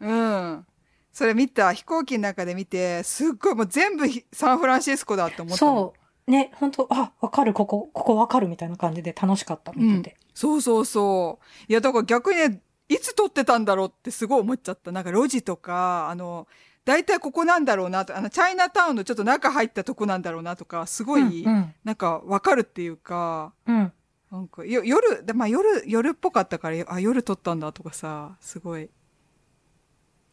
[0.00, 0.66] うん
[1.12, 5.94] それ見た飛行機の中で見てすっごいもう全部ひサンフランシスコだって思ったのそ
[6.28, 6.30] う。
[6.30, 10.16] ね、本当あ、わかる、ここ、ここわかるみたいな感じで楽しかった、見てて。
[10.36, 16.46] そうそうそういやだから逆にねいつ撮ってたんだろうってすごい思っちゃったなんか路地とかあの
[16.84, 23.76] 大体ここなんだろうなとあのチャイナタウンのちょっと中入ったとこなんだろうなとかすごい、うん、なんかわかるっていうかうん。
[23.76, 23.92] うん。
[24.30, 28.90] なんかよ夜でまあ夜夜っぽかったからあ夜撮ったんだとかさすごい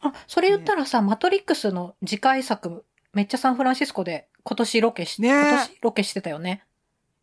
[0.08, 6.64] あ、それ言ったらさ、マトリックスの次回作、めっちゃサンフランシスコで今年ロケし、ね今年ロケしてたよね。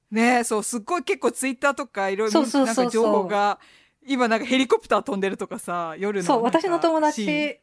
[0.09, 3.59] ねそう、すっごい結構ツイッターとかいろいろなんか情報が、
[4.05, 7.59] 今なんかヘリコプター飛んでるとかさ、夜のそう、私の友達、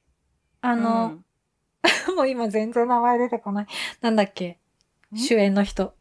[0.60, 1.24] あの、うん。
[2.16, 3.66] もう今全然名前出てこない。
[4.00, 4.58] なんだっけ？
[5.12, 5.18] ん？
[5.18, 5.94] 主演の人。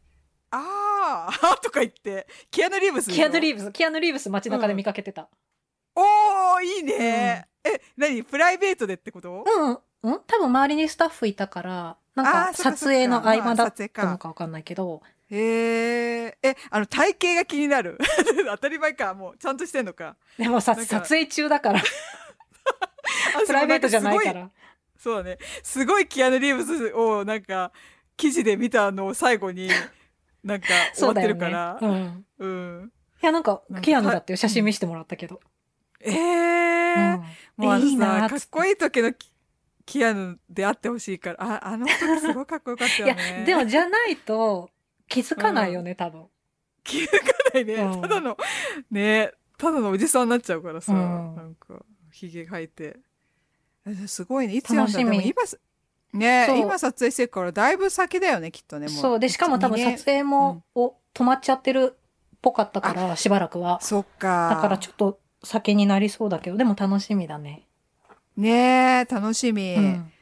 [0.50, 5.28] あーあーとか言って、キアヌ・リーブスキアヌ・リーブス、キアヌ・リーブス街中で見かけてた。
[5.94, 8.22] おー、いいね、え、何？
[8.24, 9.44] プライベートでってこと？
[9.46, 17.98] うん、うん、多分周りにスタッフいたから、なんあか撮影の合間だったのかわかんないけど、へえ、え、あの体型が気になる。
[18.50, 20.16] 当たり前か、もうちゃんとしてんのか。
[20.38, 21.82] でもさ、撮影中だから、あ
[23.46, 24.32] プライベートじゃないか。
[24.32, 24.50] ら。
[24.96, 25.38] そうだね。
[25.62, 27.72] すごいキアヌ・リーブスをなんか、
[28.16, 29.68] 記事で見たのを最後に、
[30.42, 31.28] なんか 終わって。
[31.28, 31.78] るから。
[31.80, 32.26] うん。
[32.38, 32.92] うん。
[33.22, 35.40] いや、なんかキアヌだっていう写真見せてもらったけど。
[36.00, 39.32] ええうんもうあのいいなーさ、かっこいい時のキ
[39.84, 41.36] キアヌであってほしいから。
[41.40, 43.44] あ、あの時すごいかっこよかったいやよね。
[43.46, 44.70] でもじゃないと
[45.08, 46.26] 気づかないよね、多分。
[46.84, 47.16] 気づか
[47.54, 47.74] ないね。
[47.74, 48.36] うんただの、
[48.90, 51.82] ね、ただのおじさんになっちゃうからさ、うんなんか、
[52.12, 52.96] ひげ生えて。
[53.86, 54.54] えすごいね。
[54.54, 55.58] いつやんだでも今す、
[56.12, 58.86] ね今撮影してるからだいぶ先だよね、きっとね。
[58.86, 59.18] もそう。
[59.18, 61.98] で、しかも多分撮影も、お止まっちゃってるっ
[62.42, 63.80] ぽかったから、しばらくは。
[63.80, 64.50] そっか。
[64.54, 67.66] だからちょっと先になりそうだけど、でも楽しみだね。
[68.36, 69.74] ねえ、楽しみ。
[69.74, 70.12] うん。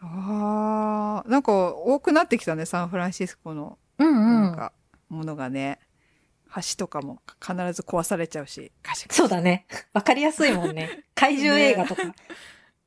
[0.00, 3.78] ああ、なんか多くなってきたね、サンフランシスコの。
[3.98, 4.72] なんか、
[5.08, 5.80] ものがね。
[6.56, 8.72] 橋とかも必ず壊されちゃうし、
[9.10, 9.66] そうだね。
[9.92, 11.04] わかりやすいもんね。
[11.14, 12.04] 怪獣映画とか。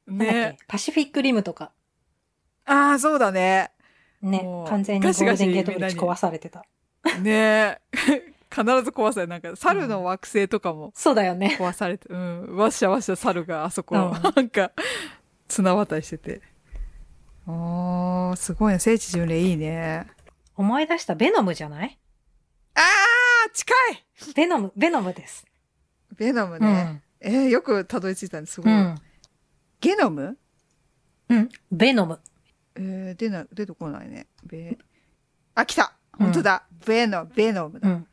[0.08, 0.66] ねけ？
[0.68, 1.72] パシフィックリムとか。
[2.66, 3.72] ああ、そうだね。
[4.22, 4.44] ね。
[4.68, 6.66] 完全にゴールデンゲートブリッジ壊されてた。
[7.22, 7.80] ね
[8.54, 11.56] 必ず壊されなんか猿の惑星とかもそうだよね。
[11.58, 14.34] 壊されて、うん、わっしゃわっしゃ猿があそこ、うん。
[14.36, 14.72] なんか
[15.48, 16.42] 綱渡りしてて。
[17.48, 18.80] あーすごいね。
[18.80, 20.06] 聖地巡礼いいね。
[20.56, 21.98] 思い出したベノムじゃない？
[22.76, 23.74] あー近
[24.30, 24.34] い！
[24.36, 25.46] ベノム、ベノムです。
[26.18, 27.02] ベノムうね、ん。
[27.20, 28.54] えーよくたどり着いたんです。
[28.56, 28.96] すごい、うん。
[29.80, 30.38] ゲノム？
[31.30, 31.50] うん。
[31.72, 32.20] ベノム。
[32.76, 34.28] えー、出な出てこないね。
[34.46, 34.78] ベ
[35.56, 38.06] あ来た本当だ、ベノベノムだ、うん。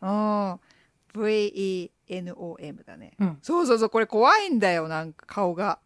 [1.14, 3.38] VENOM だねうん。
[3.42, 5.78] そうそうそうこれ怖いんだよなんか顔が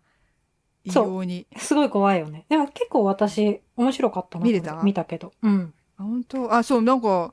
[0.84, 2.44] 異そう様にすごい怖いよね。
[2.48, 4.44] でも結構私、面白かったな。
[4.44, 4.82] 見れた？
[4.82, 5.32] 見たけど。
[5.42, 5.72] うん。
[5.96, 6.52] あ本当？
[6.54, 7.32] あそうなんか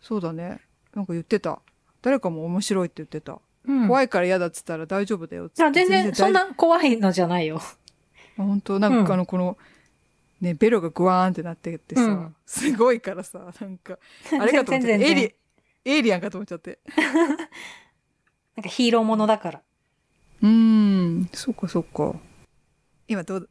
[0.00, 0.60] そうだね
[0.94, 1.60] なんか言ってた
[2.02, 3.88] 誰かも面白いって言ってた、うん、い。
[3.88, 7.60] 怖いから嫌だっつったら大丈夫だよっつっ全然、そん大な怖いのじゃないよ。
[7.62, 8.78] あ本当？
[8.78, 9.56] なんかあのこの、
[10.42, 13.98] ねベロがグワーンってなってってさ、うんすごいからさなんか
[14.38, 15.34] あれかと思っちゃってエイリ
[15.84, 19.62] エイリアンかと思っちゃって なんかヒーローものだから。
[20.42, 22.14] うーんそっかそっか
[23.08, 23.48] 今どう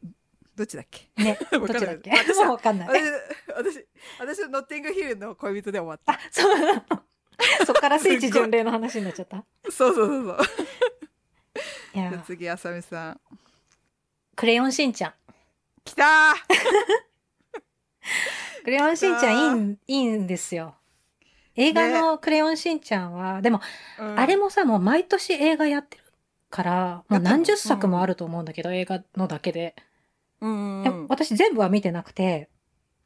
[0.54, 1.08] どっちだっけ？
[1.16, 1.38] ね。
[1.50, 2.10] どっちだっけ？
[2.10, 2.88] 私もうわかんない。
[2.88, 3.02] 私
[3.56, 3.86] 私
[4.20, 6.82] 私のノッティングヒルの恋人で終わったあ、そうなの。
[7.66, 9.44] そっから聖地巡礼の話になっちゃった？
[9.70, 10.38] そうそうそうそう
[11.94, 13.20] いや次あさみさん
[14.36, 15.14] クレヨンしんちゃん。
[15.84, 16.34] 来たー。
[18.64, 20.76] クレヨンしんちゃんいいん、いいんですよ。
[21.54, 23.60] 映画のクレヨンしんちゃんは、でも、
[23.98, 24.18] うん。
[24.18, 26.04] あれもさ、もう毎年映画やってる
[26.48, 29.74] から、もう何十作もあると思うんだけど、映画のだけで。
[30.40, 32.48] うんうん私全部は見てなくて、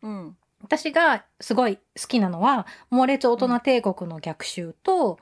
[0.02, 0.36] うん。
[0.62, 5.18] 私がすごい好きなのは、猛烈大人帝国の逆襲と、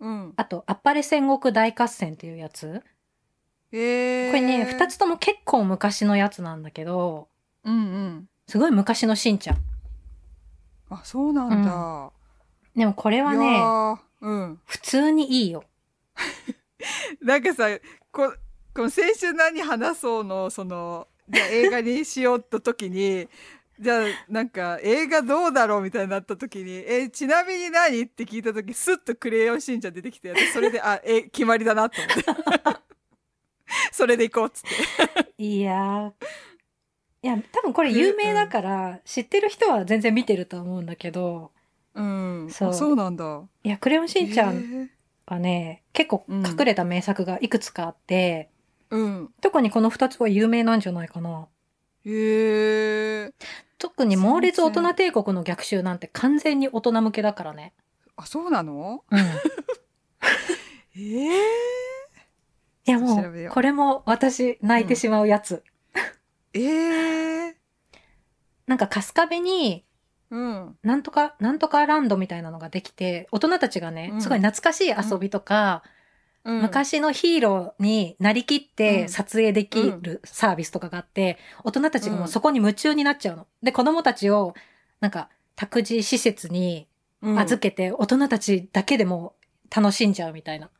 [0.00, 0.32] うん。
[0.36, 2.82] あと、あっぱれ戦国大合戦っていうやつ。
[3.76, 7.28] えー、これね、二つとも結構昔のやつなんだけど、
[7.64, 9.56] うんうんすごい昔のしんちゃん。
[10.90, 12.12] あそうなんだ、
[12.76, 15.64] でもこれはね、ーうん普通にいいよ。
[17.20, 17.66] なんかさ
[18.12, 18.34] こ
[18.74, 23.28] この先週何話そうのそのじゃあ映画にしようと時に
[23.80, 32.83] じゃあなんか映画どうだろうみたいになった時に「えちなみに何?」って聞いた時スッと「クレヨンしんちゃん」出てきて私それであえ決まりだなと思って
[33.94, 35.32] それで行こうっつって。
[35.38, 36.12] いやー。
[37.22, 41.52] いや、多分これ有名だから、知ってる人は全然見てると思うんだけど、
[41.94, 42.48] うん。
[42.50, 42.68] そう。
[42.70, 43.42] あそうなんだ。
[43.62, 44.90] いや、クレヨンしんちゃん
[45.26, 48.50] はね、結構隠れた名作がいくつかあって、
[48.90, 49.30] うん。
[49.40, 51.46] 特にこの二つは有名なんじゃないかな。
[52.04, 53.32] へえ
[53.78, 57.74] 特に猛烈大人帝国の逆襲なんて完全に大人向けだからね。
[58.16, 59.04] あそうなの？
[59.10, 59.18] うん。
[61.00, 61.30] いえ
[62.86, 65.62] えやもう、これも私泣いてしまうやつ。
[66.52, 67.56] ええ
[68.66, 69.84] なんか春日部に、
[70.30, 70.76] うん。
[70.82, 74.22] なんとか、なんとかランドみたいなのができて、大人たちがねう、ん。
[74.22, 75.82] すごい懐かしい遊びとか、
[76.44, 76.62] うん。
[76.62, 79.08] 昔のヒーローになりきってうん。
[79.08, 83.46] 撮影できるサービスとかがあって、大人たちがもうそこに夢中になっちゃうの。
[83.62, 84.54] で、子供たちを、
[85.00, 86.88] なんか、託児施設に
[87.22, 87.38] うん。
[87.38, 89.34] 預けて、大人たちだけでも
[89.74, 90.70] 楽しんじゃうみたいな。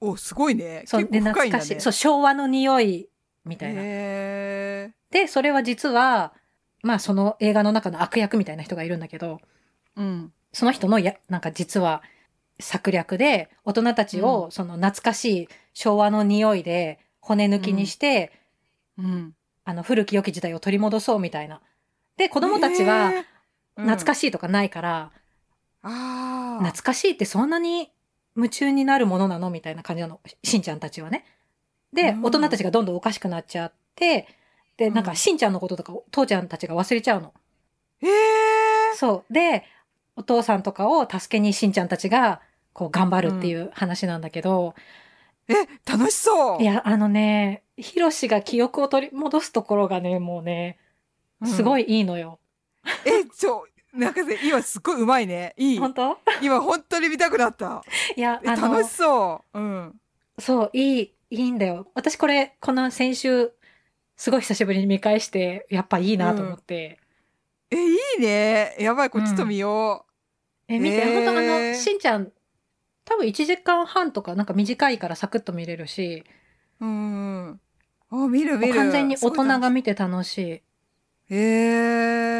[0.00, 0.82] おすごいね。
[0.86, 1.80] そう、懐かしい。
[1.80, 3.08] そう、昭和の匂い、
[3.44, 3.80] みたいな。
[3.82, 6.32] へで、それは実は、
[6.82, 10.32] まあその映画の中の悪役みたいな人がいるんだけど、ーうん。
[10.52, 12.02] その人のや、なんか実は
[12.60, 18.32] 策略で、大人たちをその懐かしい昭和の匂いで骨抜きにして、
[18.98, 19.34] うん。
[19.64, 21.60] あの古き良き時代を取り戻そうみたいな。
[22.16, 23.12] で、子供たちは
[23.76, 25.12] 懐かしい、とかないから、
[25.82, 26.64] あー。
[26.64, 27.90] 懐かしいってそんなに
[28.36, 29.50] 夢中になるものなの？
[29.50, 30.20] みたいな感じなの？
[30.42, 31.24] しんちゃんたちはね。
[31.92, 34.26] で、うん大人たちがどんどんおかしくなっちゃって、
[34.76, 37.32] で、なんうんかしんちゃんのこととか父ちゃんたちが忘れちゃうの。
[38.00, 39.32] へえそう。
[39.32, 39.64] で、
[40.16, 42.40] お父さんとかを助けにしんちゃんたちが、
[42.72, 44.74] こう頑張るっていう話なんだけど、
[45.48, 45.54] え
[45.88, 50.78] 楽しそういや、あのね、ヒロシが記憶を取り戻すところがね、もうね、
[51.44, 52.38] すごい、いいいのよ。
[53.04, 55.54] えちょなんかね今すっごいうまいね。
[55.56, 55.78] いい。
[55.78, 56.18] 本当？
[56.42, 57.84] 今本当に見たくなった。
[58.16, 59.58] いや、えあの楽し、そう。
[59.58, 60.00] うん。
[60.38, 61.86] そう、いい、いいんだよ。
[61.94, 63.52] 私これ、この先週、
[64.16, 66.98] すごい久しぶりに見返して、やっぱいいなと思って。
[67.70, 68.76] えいいね。
[68.78, 70.06] やばいこっちと見よ
[70.68, 71.14] え、見て、へー。
[71.14, 72.32] 本当あの、しんちゃん、
[73.04, 76.24] 多分1時間半とか、なんか短いからサクッと見れるし、
[76.80, 77.60] ううん
[78.10, 78.74] あ見る見る。
[78.74, 80.42] 完全に大人が見て楽しい。
[80.42, 80.62] へ
[81.30, 82.33] え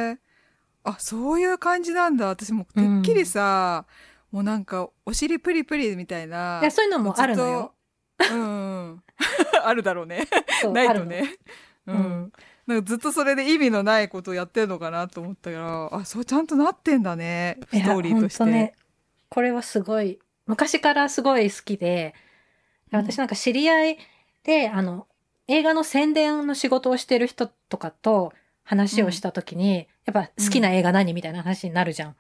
[0.85, 2.27] あそういう感じなんだ。
[2.27, 3.87] 私もうてっきりさ、
[4.31, 7.73] もうなんかお尻プリプリみたいないや、そういうのもあるのよ。
[8.31, 9.03] うんうん
[9.65, 10.27] あるだろうね。
[10.73, 11.37] ないとね。
[11.87, 11.99] ううん。
[11.99, 12.33] ん、
[12.67, 17.59] なんかずっとそれで意味のないことをやってるのかなと思ったからあそうちゃんとなってんだね。
[17.71, 18.75] ストーリーとして、ね、
[19.29, 22.15] これはすごい、昔からすごい好きで、
[22.93, 23.01] うん。
[23.01, 23.99] 私なんか知り合い
[24.43, 25.07] で、あの、
[25.49, 28.33] 映画の宣伝の仕事をしてる人とかと
[28.65, 32.17] 話をしたときに、やっぱ好きな映画何みたいな話になるじゃん。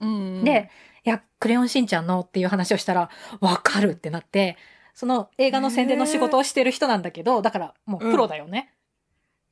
[0.00, 0.08] うん。
[0.08, 0.70] うんで、
[1.04, 3.10] いや、クレヨンしんちゃんのっていう話をしたら、
[3.40, 4.56] わかるってなって、
[4.94, 8.72] その映画の宣伝の仕事をしてる人なんだけど、だからもうプロだよね。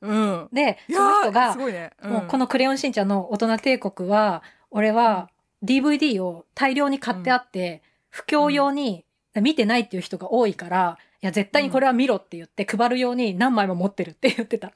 [0.01, 0.49] うん。
[0.53, 2.09] で、その人がね、ん。
[2.09, 5.31] もうこのクレヨンしんちゃんの大人帝国は、俺は
[5.65, 14.73] DVD を大量に買ってあって、不況用に見てないっていう人が多いから、いや、絶対にこれは見ろって言って配るように何枚も持ってるって言ってた。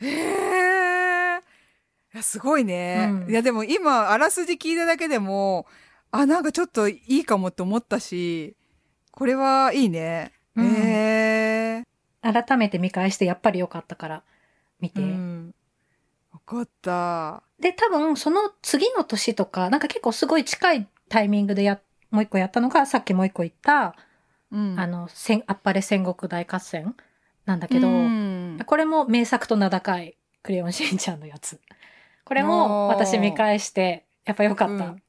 [0.00, 0.63] へえい
[2.14, 3.30] やすごいね、うん。
[3.30, 5.66] いやでも今あらすじ聞いただけでも
[6.10, 8.56] あなんかちょっといいかもって思ったし
[9.10, 10.66] これはいいね、うん。
[10.66, 11.84] へえ
[12.22, 14.22] 改めて見返してやっぱり良かったから
[14.80, 15.02] 見て。
[15.02, 15.54] うん。
[16.32, 17.42] 分かった。
[17.60, 23.94] で、多分その次の年とか、なんか結構すごい近いタイミングでや、もう一個やったのが、さっきもう一個言った、
[24.50, 24.78] うん。
[24.78, 26.96] あの、戦あっぱれ戦国大合戦
[27.44, 28.58] なんだけど、うん。
[28.66, 31.60] これも名作と名高いクレヨンしんちゃんのやつ。
[32.24, 34.86] これおもー私見返して、やっぱ良かった。
[34.86, 35.02] うん。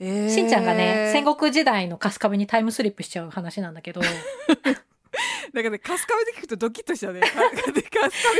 [0.00, 0.30] えー。
[0.30, 4.00] しんちゃんがね、戦国時代の春日部にタイムスリップしちゃう話なんだけど、
[5.52, 7.20] なんかね春日部で聞くとドキッとしたね。
[7.20, 7.82] か春日部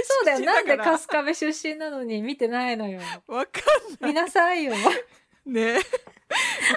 [0.05, 3.01] そうだよ、出身なんでから春日部出身なのに見てないのよ。
[3.27, 3.61] わか
[4.01, 4.73] 見なさいよ。
[4.75, 5.79] んね。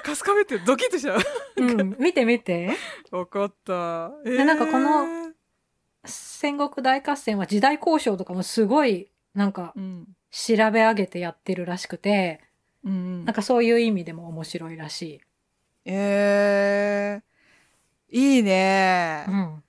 [0.03, 1.19] 春日部ってドキッとしちゃう。
[1.57, 2.71] うん、見て見て。
[3.11, 5.31] わかった、えでなんかこの
[6.05, 12.41] 戦国大合戦は時代交渉とかもすごい、なんかうん調べ上げてやってるらしくて、
[12.83, 15.21] うんなんかそういう意味でも面白いらしい。
[15.85, 19.63] えー、いいね、いうん。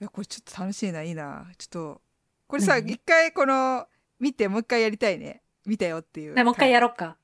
[0.00, 1.46] やこれちょっと楽しいないいな。
[1.56, 2.00] ちょっと
[2.48, 2.92] これさ何？
[2.92, 3.86] 一回この
[4.18, 5.40] 見てもう一回やりたいね。
[5.64, 6.34] 見たよっていう。
[6.34, 7.16] ねもう一回やろっか。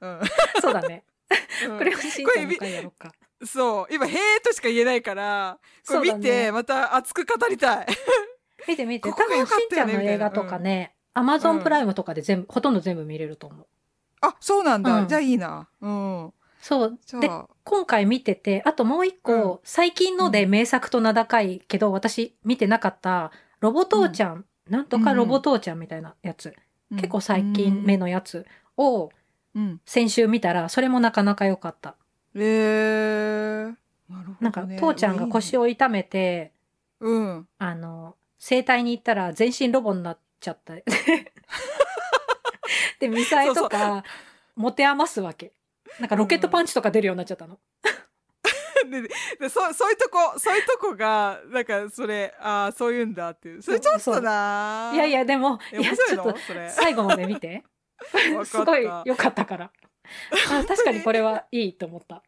[0.00, 0.20] うん。
[0.60, 1.04] そうだね。
[1.68, 1.78] うん。
[1.78, 3.12] これをしんちゃんもう一回やろっか。
[3.46, 3.86] そう。
[3.94, 7.86] 今「へえ」としか言えないからこそうだれ見て、ねまた熱く語りたい。
[8.66, 9.08] 見て見て。
[9.08, 13.66] ここ多分しんちゃんの映画とかね、アマゾンプライムとかで全部、ほとんど全部見れると思う。
[14.22, 15.08] あそうなんだ、うん。
[15.08, 15.68] じゃあいいな。
[15.80, 16.32] うん。
[16.60, 16.98] そう。
[17.20, 17.30] で、
[17.64, 19.58] 今回見てて、あともう一個、うん。
[19.64, 26.54] 最近ので名作と名高いけど、私見てなかった、ロボ父ちゃん、なんとかロボ父ちゃんみたいなやつ、
[26.90, 28.46] 結構最近目のやつ
[28.76, 29.10] を
[29.54, 29.80] うん。
[29.84, 31.96] 先週見たら、それもなかなか良かった。
[32.34, 33.74] えー、なる
[34.08, 36.52] ほど、ね、なんか、父ちゃんが腰をを痛めて、
[37.00, 37.48] うん。
[37.58, 40.74] あの、整体に行ったら全身ロボになっちゃった。
[42.98, 44.04] で、ミサイとか、
[44.56, 45.52] 持て余すわけ。
[45.98, 47.58] なんかロケットパンチとか出るようになっちゃったの。
[48.90, 56.34] ででそそういうとこそういうとこがなんかそれああそういうんだっていうそれちょっとないやいや、でも、いや、ちょっと、
[56.70, 57.62] 最後まで見て。
[58.44, 59.70] すごい良かったから。
[60.50, 62.22] あ確かにこれはいいと思った。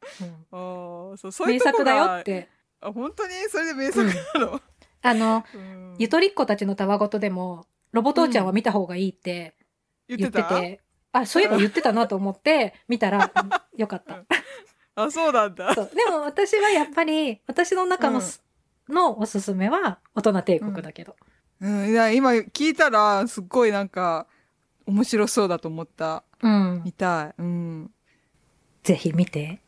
[0.50, 2.48] うんうそう名作だよがって。
[2.80, 3.34] あ本当に？
[3.48, 4.60] それで名作なの、
[5.02, 9.54] あの、うんゆとりっ子たちのたわごとでも、ロボ父ちゃんは見た方がいいって
[10.08, 10.80] 言言ってて、って
[11.12, 14.24] たあ、そういえば言ってたなと思って 見たら、うんよかった。
[14.94, 15.74] あそうなんだ。
[15.74, 15.80] で
[16.10, 18.42] も私はやっぱり、私の中のす、
[18.88, 21.16] のおすすめは大人帝国だけど。
[21.60, 24.26] うん、いや今聞いたらすっごいなんか
[24.86, 26.24] 面白そうだと思った。
[26.42, 26.82] うん。
[26.84, 27.34] 見たい。
[27.38, 27.90] うん。
[28.82, 29.60] ぜひ見て。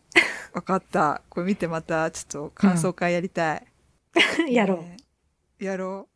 [0.52, 1.22] わかった。
[1.28, 3.66] これ見てまたちょっと感想会やりたい、
[4.52, 4.78] やろう。
[4.78, 4.96] ね。
[5.58, 6.08] やろ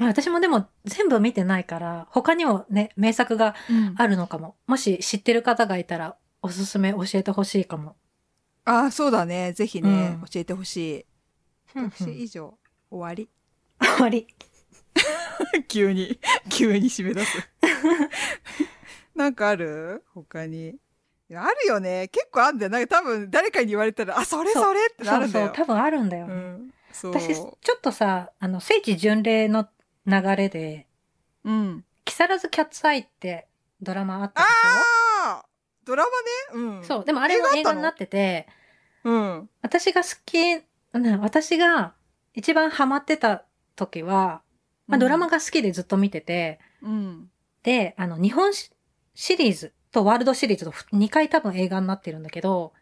[0.00, 3.94] まあ私もでも全部見てないから、他にもね、名作がう、うん。
[3.98, 4.56] あるのかも。
[4.66, 7.96] もし知ってる方がいたら、おすすめ教えてほしいかも。
[8.64, 9.52] あそうだね。
[9.52, 10.26] ぜひね、うん。
[10.26, 11.06] 教えてほしい。
[11.74, 12.58] 私終以上
[12.90, 13.28] 終わり。
[14.00, 14.26] わり。
[15.68, 17.48] 急に急に締め出す。
[19.14, 20.02] なんかある？
[20.14, 20.76] 他に。
[21.32, 22.08] あるよね。
[22.08, 22.70] 結構あんだよ。
[22.70, 24.64] なんか多分誰かに言われたらあそれそう。
[24.64, 26.32] それってなそうそう、るんだよ多分あるんだよね。
[26.32, 26.74] うん。
[26.92, 27.12] そう。
[27.12, 29.68] 私、ちょっとさ、あの、聖地巡礼の
[30.10, 30.86] 流れで、
[31.44, 31.84] うん。
[32.04, 33.46] 木更津キャッツアイって
[33.80, 35.44] ドラマあったあでしあ
[35.84, 36.04] ドラ
[36.52, 36.66] マね？
[36.66, 36.80] うん。
[36.80, 37.04] ょそう。
[37.04, 38.46] でもあれは映画になってて、
[39.04, 39.48] うん。
[39.62, 40.56] 私が好き、
[40.92, 41.94] な私が
[42.34, 43.44] 一番ハマってた
[43.76, 44.42] 時は、
[44.86, 47.30] まあ、ドラマが好きでずっと見てて、うん。
[47.62, 48.70] で、あの、日本シ
[49.14, 52.72] シリーズとワールドシリーズと2回多分映画になってるんだけど、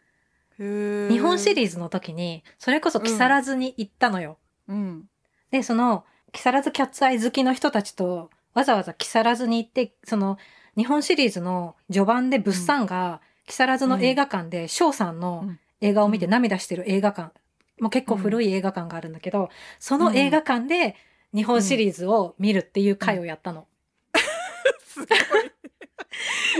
[0.57, 4.37] 日本シリーズの時に、それこそ木更津に行ったのよ。
[4.67, 5.09] うん。
[5.51, 10.37] で、その、木更津キャッツアイ好きの人たちと、わざわざ木更津に行って、その、
[10.77, 15.59] 日本シリーズの序盤で物産が、木更津の映画館で、翔さんのうん。
[15.81, 17.31] 映画を見て涙してる映画館、
[17.79, 19.49] もう結構古い映画館があるんだけど、
[19.79, 20.95] その映画館で
[21.33, 23.65] 日本シリーズを見るっていう回をやったの。
[24.85, 25.09] すごい。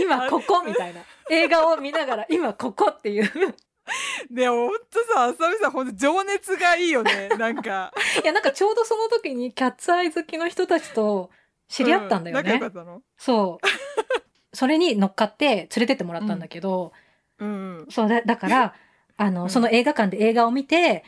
[0.02, 1.02] 今ここみたいな。
[1.30, 3.54] 映画を見ながら、今ここっていう。
[4.30, 7.28] ねほんとさあさみさんほんと情熱がいいよね。
[7.38, 7.92] なんか。
[8.22, 11.30] いや、なんかちょうどその時にキャッツアイ好きの人たちと
[11.68, 12.52] 知り合ったんだよね。
[12.52, 12.60] うん。
[12.60, 13.02] 仲良かったの？
[13.16, 13.66] そう。
[14.56, 16.92] それに乗っかって連れてってもらったんだけど、
[17.38, 17.86] うん。
[17.88, 18.74] そうだ、だから、
[19.16, 19.50] あの、うん。
[19.50, 21.04] その映画館で映画を見て、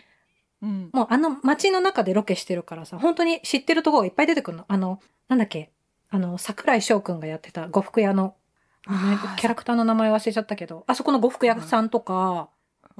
[0.62, 0.90] うん。
[0.92, 4.64] もうあの街の中でロケしてるからさ、本当に知ってるところがいっぱい出てくるの。
[4.68, 5.70] あの、なんだっけ、
[6.10, 8.36] あの、桜井翔くんがやってた呉服屋の、
[8.84, 12.48] キャラクターの名前忘れちゃったけど、あそこの呉服屋さんとか、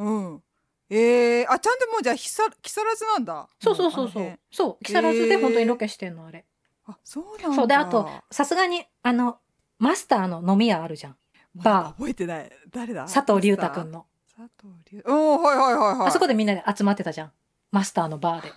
[0.05, 0.42] うん
[0.90, 4.38] えー、あちゃんともうじゃあひさ木更津なんだそうそうそうそう。
[4.50, 6.44] そう、木更津で本当にロケしてんの、あれ。
[6.86, 9.38] あそうなんだそう、で、あと、さすがに、あの、
[9.78, 11.16] マスターの飲み屋あるじゃん。
[11.55, 13.03] バー覚えてない誰だ？
[13.03, 14.07] 佐藤隆太くんの。
[14.36, 17.32] 佐藤隆おーはいはいはいはいあそこでみんなで集まってたじゃん。
[17.70, 18.53] マスターのバーで。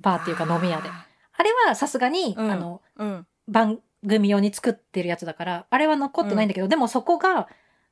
[0.00, 0.88] バーっていうか飲み屋で。
[0.88, 7.48] あれはさすがに、うんあの、うん番組用に作ってるやつだから、あれは残ってないんだけど、でもそこが、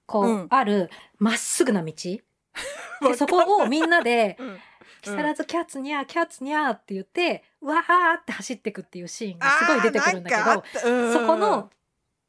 [0.07, 1.93] こう、うんある、まっすぐな道。
[3.03, 4.59] で、そこをみんなで、 うん
[5.05, 10.65] 木更津キャッツニャー、キャッツニャーって言って、うわーって走ってくっていうシーンがすごい出てくるんだけど、
[11.13, 11.71] そこの、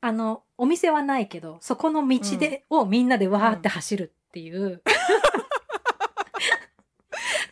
[0.01, 4.81] あの、お店はないけど、そこの道で、をみんなでわーって走るっていう。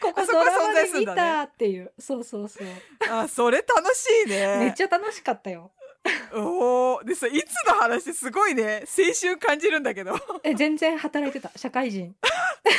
[0.01, 1.93] ここあそこ存在です見るんだねたっていう。
[1.97, 2.67] そうそうそう。
[3.09, 5.71] あそれ楽しいねめっちゃ楽しかったよ。
[6.35, 8.83] おおでさいつの話すごいね。
[8.97, 10.15] 青春感じるんだけど。
[10.43, 11.51] え、全然働いてた。
[11.57, 12.15] 社会人。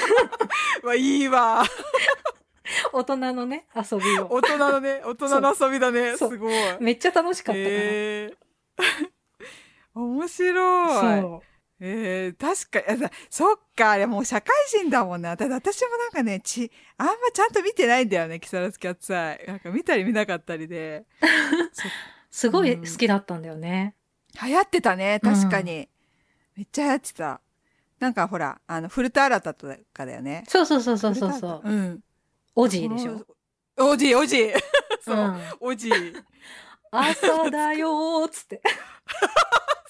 [0.82, 1.64] わいいわ。
[2.92, 4.26] 大人のね、遊びを。
[4.30, 6.16] 大人のね大人の遊びだね。
[6.16, 6.52] すごい。
[6.80, 7.70] めっちゃ楽しかったから。
[7.70, 9.08] えー。
[9.94, 11.20] 面白い。
[11.20, 11.42] そう。
[11.80, 13.10] えー、確かに。
[13.30, 13.92] そっか。
[13.92, 15.36] あれもう社会人だもんな。
[15.36, 19.44] ただ私もなんかねちあんまちゃんと見てないんだよね木更津キャッツアイ。
[19.46, 21.04] なんか見たり見なかったりで。
[21.72, 21.88] そ
[22.36, 23.94] すごい好きだったんだよね。
[24.44, 25.88] 流行ってたね確かに、
[26.56, 27.40] めっちゃ流行ってた。
[28.00, 30.42] なんかほらあの古田新太とかだよね。
[30.48, 31.68] そうそうそうそうそうそう。
[31.70, 32.00] うん。
[32.56, 33.24] おじいでしょ？
[33.78, 34.50] おじいおじい
[35.00, 35.40] そう、うん。
[35.60, 35.92] おじい
[36.90, 38.60] 朝だよーっつって。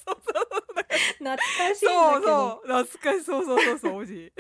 [0.07, 0.45] そうそう
[1.17, 1.43] 懐か
[1.75, 2.27] しいんそうだけど。
[2.27, 3.25] そう懐かしい。
[3.25, 4.33] そうそうそうそうおじい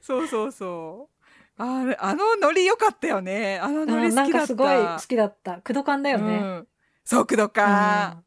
[0.00, 1.15] そうそうそう
[1.58, 3.58] あれあのノリ良かったよね。
[3.58, 4.40] あのノリ好きだった。
[4.40, 5.54] かすごい好きだった。
[5.56, 6.36] 駆動感だよね。
[6.36, 6.68] うん、
[7.04, 8.22] そう工藤感、あ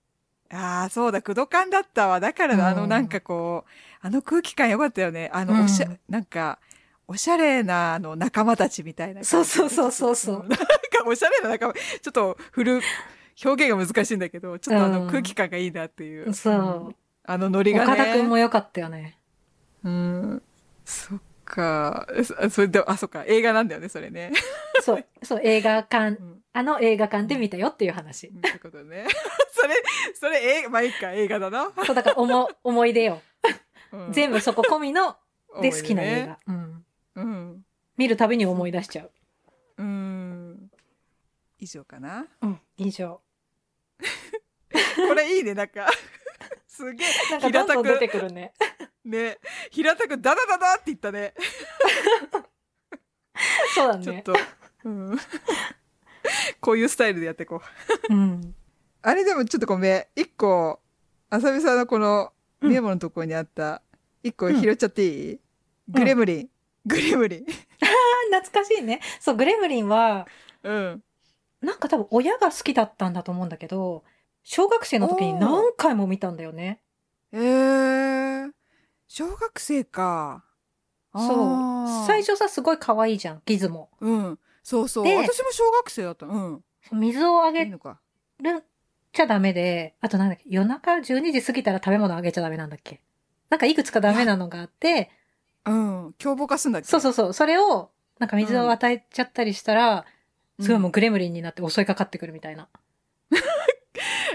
[0.51, 2.19] あそうだ工藤感だったわ。
[2.19, 2.89] だからあのうん。
[2.89, 3.69] なんかこう
[4.01, 5.29] あの空気感良かったよね。
[5.31, 6.59] あのおしゃ、うんなんか
[7.07, 10.43] おしゃれなあの仲間たちみたいなそうそうそうそうそう。
[10.43, 10.65] ん なんか
[11.05, 11.73] おしゃれな仲間。
[11.73, 12.81] ちょっと古
[13.43, 16.53] 表現が難しいんだけどちょっとあのうん空気感がいいなっていう、そう。
[16.55, 16.57] う
[16.89, 16.95] ん。
[17.25, 17.93] あのノリがね。
[17.93, 19.19] 岡田くんも良かったよね。
[19.83, 20.41] うん。
[20.83, 21.19] そっ
[21.49, 24.31] かそそれであそっか映画なんだよねそれね、
[24.81, 28.27] そう、そう、映画館う、んあの映画館で見たよっていう話。
[28.27, 29.05] うん、ってことね
[29.53, 29.75] それ
[30.15, 33.21] それ映画まあいいか映画だな、そう、だから思、思い出よ。
[33.91, 35.17] うん全部そこ込みの、
[35.61, 36.53] で好きな映思い出ね画。
[36.53, 36.85] うん。
[37.15, 37.65] うん。
[37.97, 39.11] 見るたびに思い出しちゃう。
[39.77, 40.71] うーん。
[41.59, 42.25] 以上かな。
[42.41, 43.21] うん、以上。
[45.07, 45.89] これいいね、なんか。
[46.67, 47.07] すげえ。
[47.31, 48.53] なんかどんどん出てくるね。
[49.09, 49.39] ね。
[49.71, 51.33] 平たくダダダダって言ったね。
[53.75, 54.03] そうだね。
[54.03, 54.33] ちょっと。
[54.85, 55.17] うん。
[56.61, 57.61] こういうスタイルでやっていこ
[58.09, 58.13] う。
[58.13, 58.55] うん。
[59.01, 60.05] あれでもちょっとごめん。
[60.15, 60.79] 一個、
[61.29, 62.31] あさみさんのこの
[62.61, 63.81] うんメモのところにあった、
[64.23, 65.39] 一個拾っちゃっていい、
[65.87, 66.49] グレムリン。
[66.85, 67.45] グレムリン。
[68.29, 68.99] あ懐かしいね。
[69.19, 70.27] そう、グレムリンは、
[70.63, 71.03] うん。
[71.61, 74.03] なんか多分親が好きだったんだと思うんだけど、
[74.43, 76.81] 小学生の時に何回も見たんだよね。
[77.31, 78.51] えー、
[79.09, 80.45] 小学生か。
[81.13, 82.05] そう。
[82.07, 82.31] 最初。
[82.33, 83.89] 初さ、すごい可愛いじゃん、ギズモ。
[83.99, 84.39] うん。
[84.63, 85.03] そうそう。
[85.03, 86.27] で私も小学生だった。
[86.27, 86.63] うん。
[86.93, 87.65] 水をあげ。
[87.65, 87.79] る
[89.11, 93.01] ちゃダメで、あとなんだっけ、夜中12時過ぎたら食べ物あげちゃダメなんだっけ。
[93.49, 95.09] なんかいくつかダメなのがあって、
[95.65, 96.13] うん。
[96.19, 96.87] 凶暴化すんだっけ？
[96.87, 97.89] そうそうそう、それを、
[98.19, 100.03] なんか水を与えちゃったりしたら、うん
[100.61, 102.67] すごいもうグレムリンになって襲いかかってくるみたいな。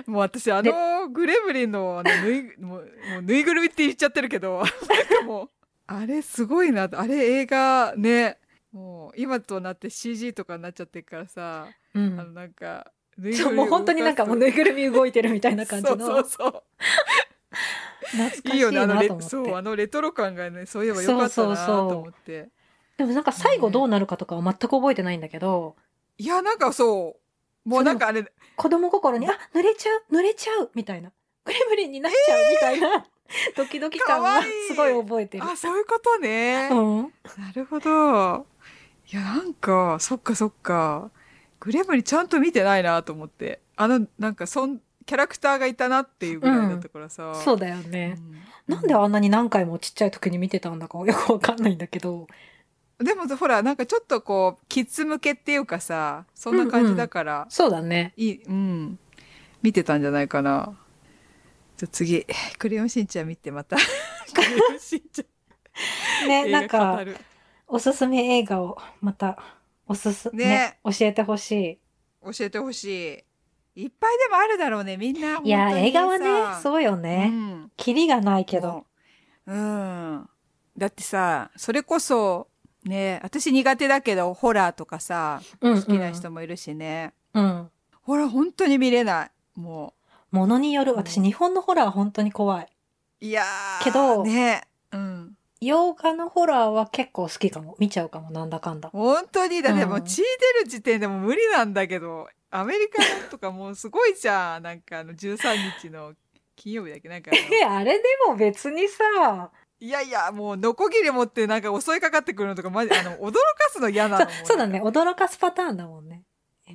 [0.07, 2.81] もう私、あの、グレムリンの、あの、ぬい、もう、
[3.13, 5.49] もうぬいぐるみって言っちゃってるけど、 なんかもう、
[5.87, 6.89] あれすごいな。
[6.93, 8.39] あれ映画ね、
[8.73, 12.35] もう、今となって CG とかになっちゃってるからさ、うあの、ん。
[12.35, 15.99] なんか、ぬいぐるみもう本当になんかもうぬいぐるみ動いてるみたいな感じの。
[15.99, 16.63] そうそうそう。
[18.15, 19.29] 懐かしいいいよね、あのレなと思って。
[19.29, 22.49] そう、あのレトロ感がね、そういえばよかったなと思って。
[22.97, 25.77] でもなんか最後どうなるかとかは全く覚えてないんだけど、
[26.17, 27.21] いや、なんかそう、
[27.65, 28.25] もうなんかあれ、
[28.57, 31.11] 子供心に、あ、濡れちゃう、濡れちゃうみたいな。
[31.45, 33.07] グレムリンになっちゃうみたいな、
[33.57, 35.45] ドキドキ感はすごい覚えてる。
[35.45, 36.69] あ、そういうことね。
[36.71, 37.03] うん。
[37.39, 38.47] なるほど。
[39.13, 41.11] いや、なんか、そっかそっか。
[41.61, 43.61] グレムリンちゃんと見てないなと思って。
[43.77, 47.35] あの、なんか、そん、キャラクターがいたなっていうぐらいだったからさ。
[47.35, 48.17] そうだよね。
[48.19, 48.35] うん
[48.67, 52.27] なんであんなに何回もちっちゃい時に見てたんだかよくわかんないんだけど。
[52.99, 58.13] でもほら、なんかちょっとこう、キッズ向けっていうかさ、そんな感じだから、そうだね。
[58.17, 58.99] いい、うん。
[59.63, 60.77] 見てたんじゃないかな。
[61.77, 62.25] じゃあ次、
[62.59, 63.77] クレヨンしんちゃん見てまた。
[64.33, 66.29] クレヨンしんちゃん。
[66.29, 67.17] ね、なんか、る
[67.67, 69.39] おすすめ映画をまた、
[69.87, 71.79] おすす、ねね、教えてほしい。
[72.33, 73.25] 教えてほしい。
[73.85, 75.41] いっぱいでもあるだろうね、みんな。
[75.43, 77.31] いや、映画はね、さそうよね。
[77.33, 78.87] うんキリがないけど。
[79.47, 80.29] うん。
[80.79, 82.49] だってさ、それこそ、
[82.85, 87.13] ね、私苦手だけど、ホラーとかさ、うん、好きな人もいるしね。
[87.33, 87.71] うん。
[88.03, 89.31] ホラー本当に見れない。
[89.61, 89.95] も
[90.31, 92.69] ものによる、うん私日本のホラー本当に怖い。
[93.23, 93.25] う。
[93.25, 93.85] いやー。
[93.85, 94.63] けどね。
[94.93, 95.37] うん。
[95.61, 97.77] 洋画のホラーは結構好きかも。
[97.79, 98.91] 見ちゃうかも、なんだかんだ。
[98.91, 100.23] 本当に、だってもううん血出
[100.63, 104.63] る時点でも無理なんだけど、アメリカのとかもうすごいじゃん。
[104.63, 106.13] なんかあの13日の
[106.55, 107.09] 金曜日だっけ？
[107.09, 107.31] なんか
[107.69, 113.39] あ れでも別にさ、いやいや、もう、ノコギリ持ってなんか襲いかかってくるのとか、マジ、あの、 驚か
[113.71, 114.25] すの嫌なの。
[114.25, 116.23] もそうだね、驚かすパターンだもんね。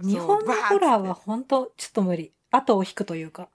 [0.02, 2.34] う日本のホラーは本当ちょっと無理。
[2.52, 3.50] 後を引くというか、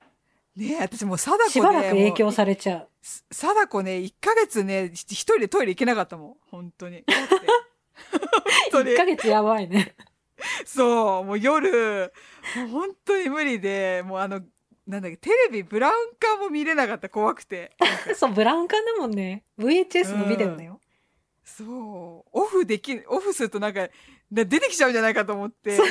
[0.57, 1.53] ねえ、私もう貞子ね。
[1.53, 2.89] しばらく影響されちゃう。
[3.03, 6.35] 貞子ね、1ヶ月ね、ひ一人でトイレ行けなかったもん。
[6.51, 7.05] 本当に。
[8.71, 9.95] 当に1ヶ月やばいね。
[10.65, 12.13] そう、もう夜、
[12.57, 14.43] もう本当に無理で、もうあの、
[14.87, 17.73] なんだっけ、テレビ、ブラウン管も見れなかった、怖くて。
[18.15, 19.45] そう、ブラウン管だもんね。
[19.59, 20.81] VHS のビデオだよ。
[21.45, 23.89] そう、オフでき、オフするとなんか、
[24.31, 25.87] な出てきちゃうんじゃないかと思って、本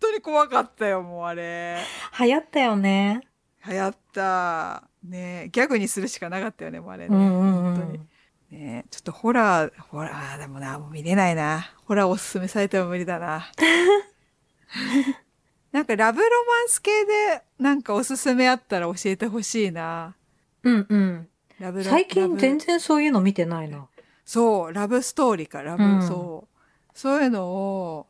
[0.00, 1.78] 当に怖かったよ、もうあれ。
[2.18, 3.20] 流行ったよね。
[3.66, 4.84] 流行った。
[5.04, 7.16] ねギャグにするしかなかったよね、もうあれね。
[7.16, 8.08] うんうんう本当にん。
[8.50, 11.72] ねちょっとホラー、ホラーでもな、もう見れないな。
[11.84, 13.46] ホラーおすすめされても無理だな。
[15.72, 20.14] なんかラブロマンス系でなんかおすすめあったら教えてほしいな。
[20.62, 21.28] うんうん。
[21.58, 23.86] ラブロ最近全然そういうの見てないな。
[24.24, 26.98] そう、ラブストーリーか、ラブ、うんそう。
[26.98, 28.06] そういうのを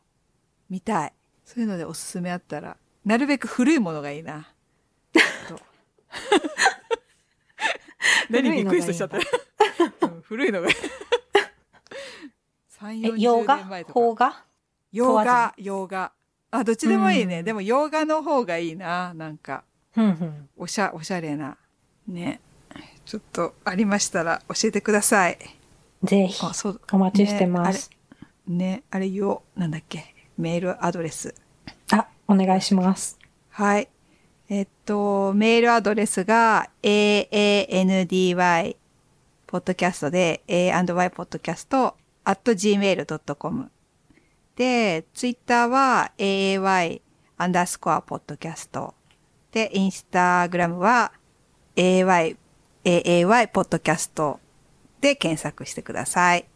[0.70, 1.12] 見たい。
[1.44, 4.52] そういうのでおすすめあったら、なるべく古いものがいいな。
[8.30, 9.16] 何リクエストしちゃった？
[9.16, 10.74] うん古いのがいい。
[12.80, 13.94] 3、 え、洋40画年前とか。
[14.00, 14.44] 邦画？
[14.92, 16.12] 洋画、洋画。
[16.50, 17.40] あ、どっちでもいいね。
[17.40, 19.12] うんでも洋画の方がいいな。
[19.14, 19.64] なんか。
[20.56, 21.56] おしゃ、おしゃれな。
[22.06, 22.40] ね。
[23.04, 25.38] ちょっとありましたら教えてください。
[26.02, 26.80] ぜひ、あ、そう。
[26.92, 27.90] お待ちしてます。
[28.46, 29.60] ね、あれ言おう。
[29.60, 30.14] なんだっけ。
[30.36, 31.34] メールアドレス。
[31.90, 33.18] あ、お願いします。
[33.50, 33.88] はい。
[34.48, 38.76] えっと、メールアドレスが aandy
[39.46, 43.70] ポッドキャストで a&y ポッドキャスト at gmail.com
[44.58, 47.00] で、ツイッターは aay
[47.36, 48.92] アンダースコアポッドキャスト。
[49.52, 51.12] で、インスタグラムは
[51.76, 52.36] aay
[52.84, 54.40] aay ポッドキャスト
[55.00, 56.48] で検索してください。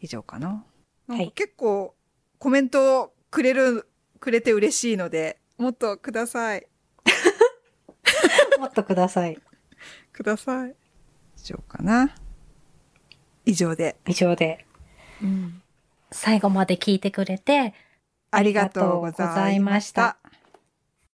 [0.00, 0.64] 以上かな。
[1.08, 1.32] はい。
[1.32, 1.96] 結構
[2.38, 3.88] コメントをくれる
[4.20, 6.68] くれて嬉しいのでもっとください。
[8.60, 9.36] もっとください。
[10.12, 10.76] ください。
[11.36, 12.14] 以上かな。
[13.44, 14.64] 以上で、以上で。
[16.10, 17.74] 最後まで聞いてくれて、
[18.32, 20.18] ありがとうございました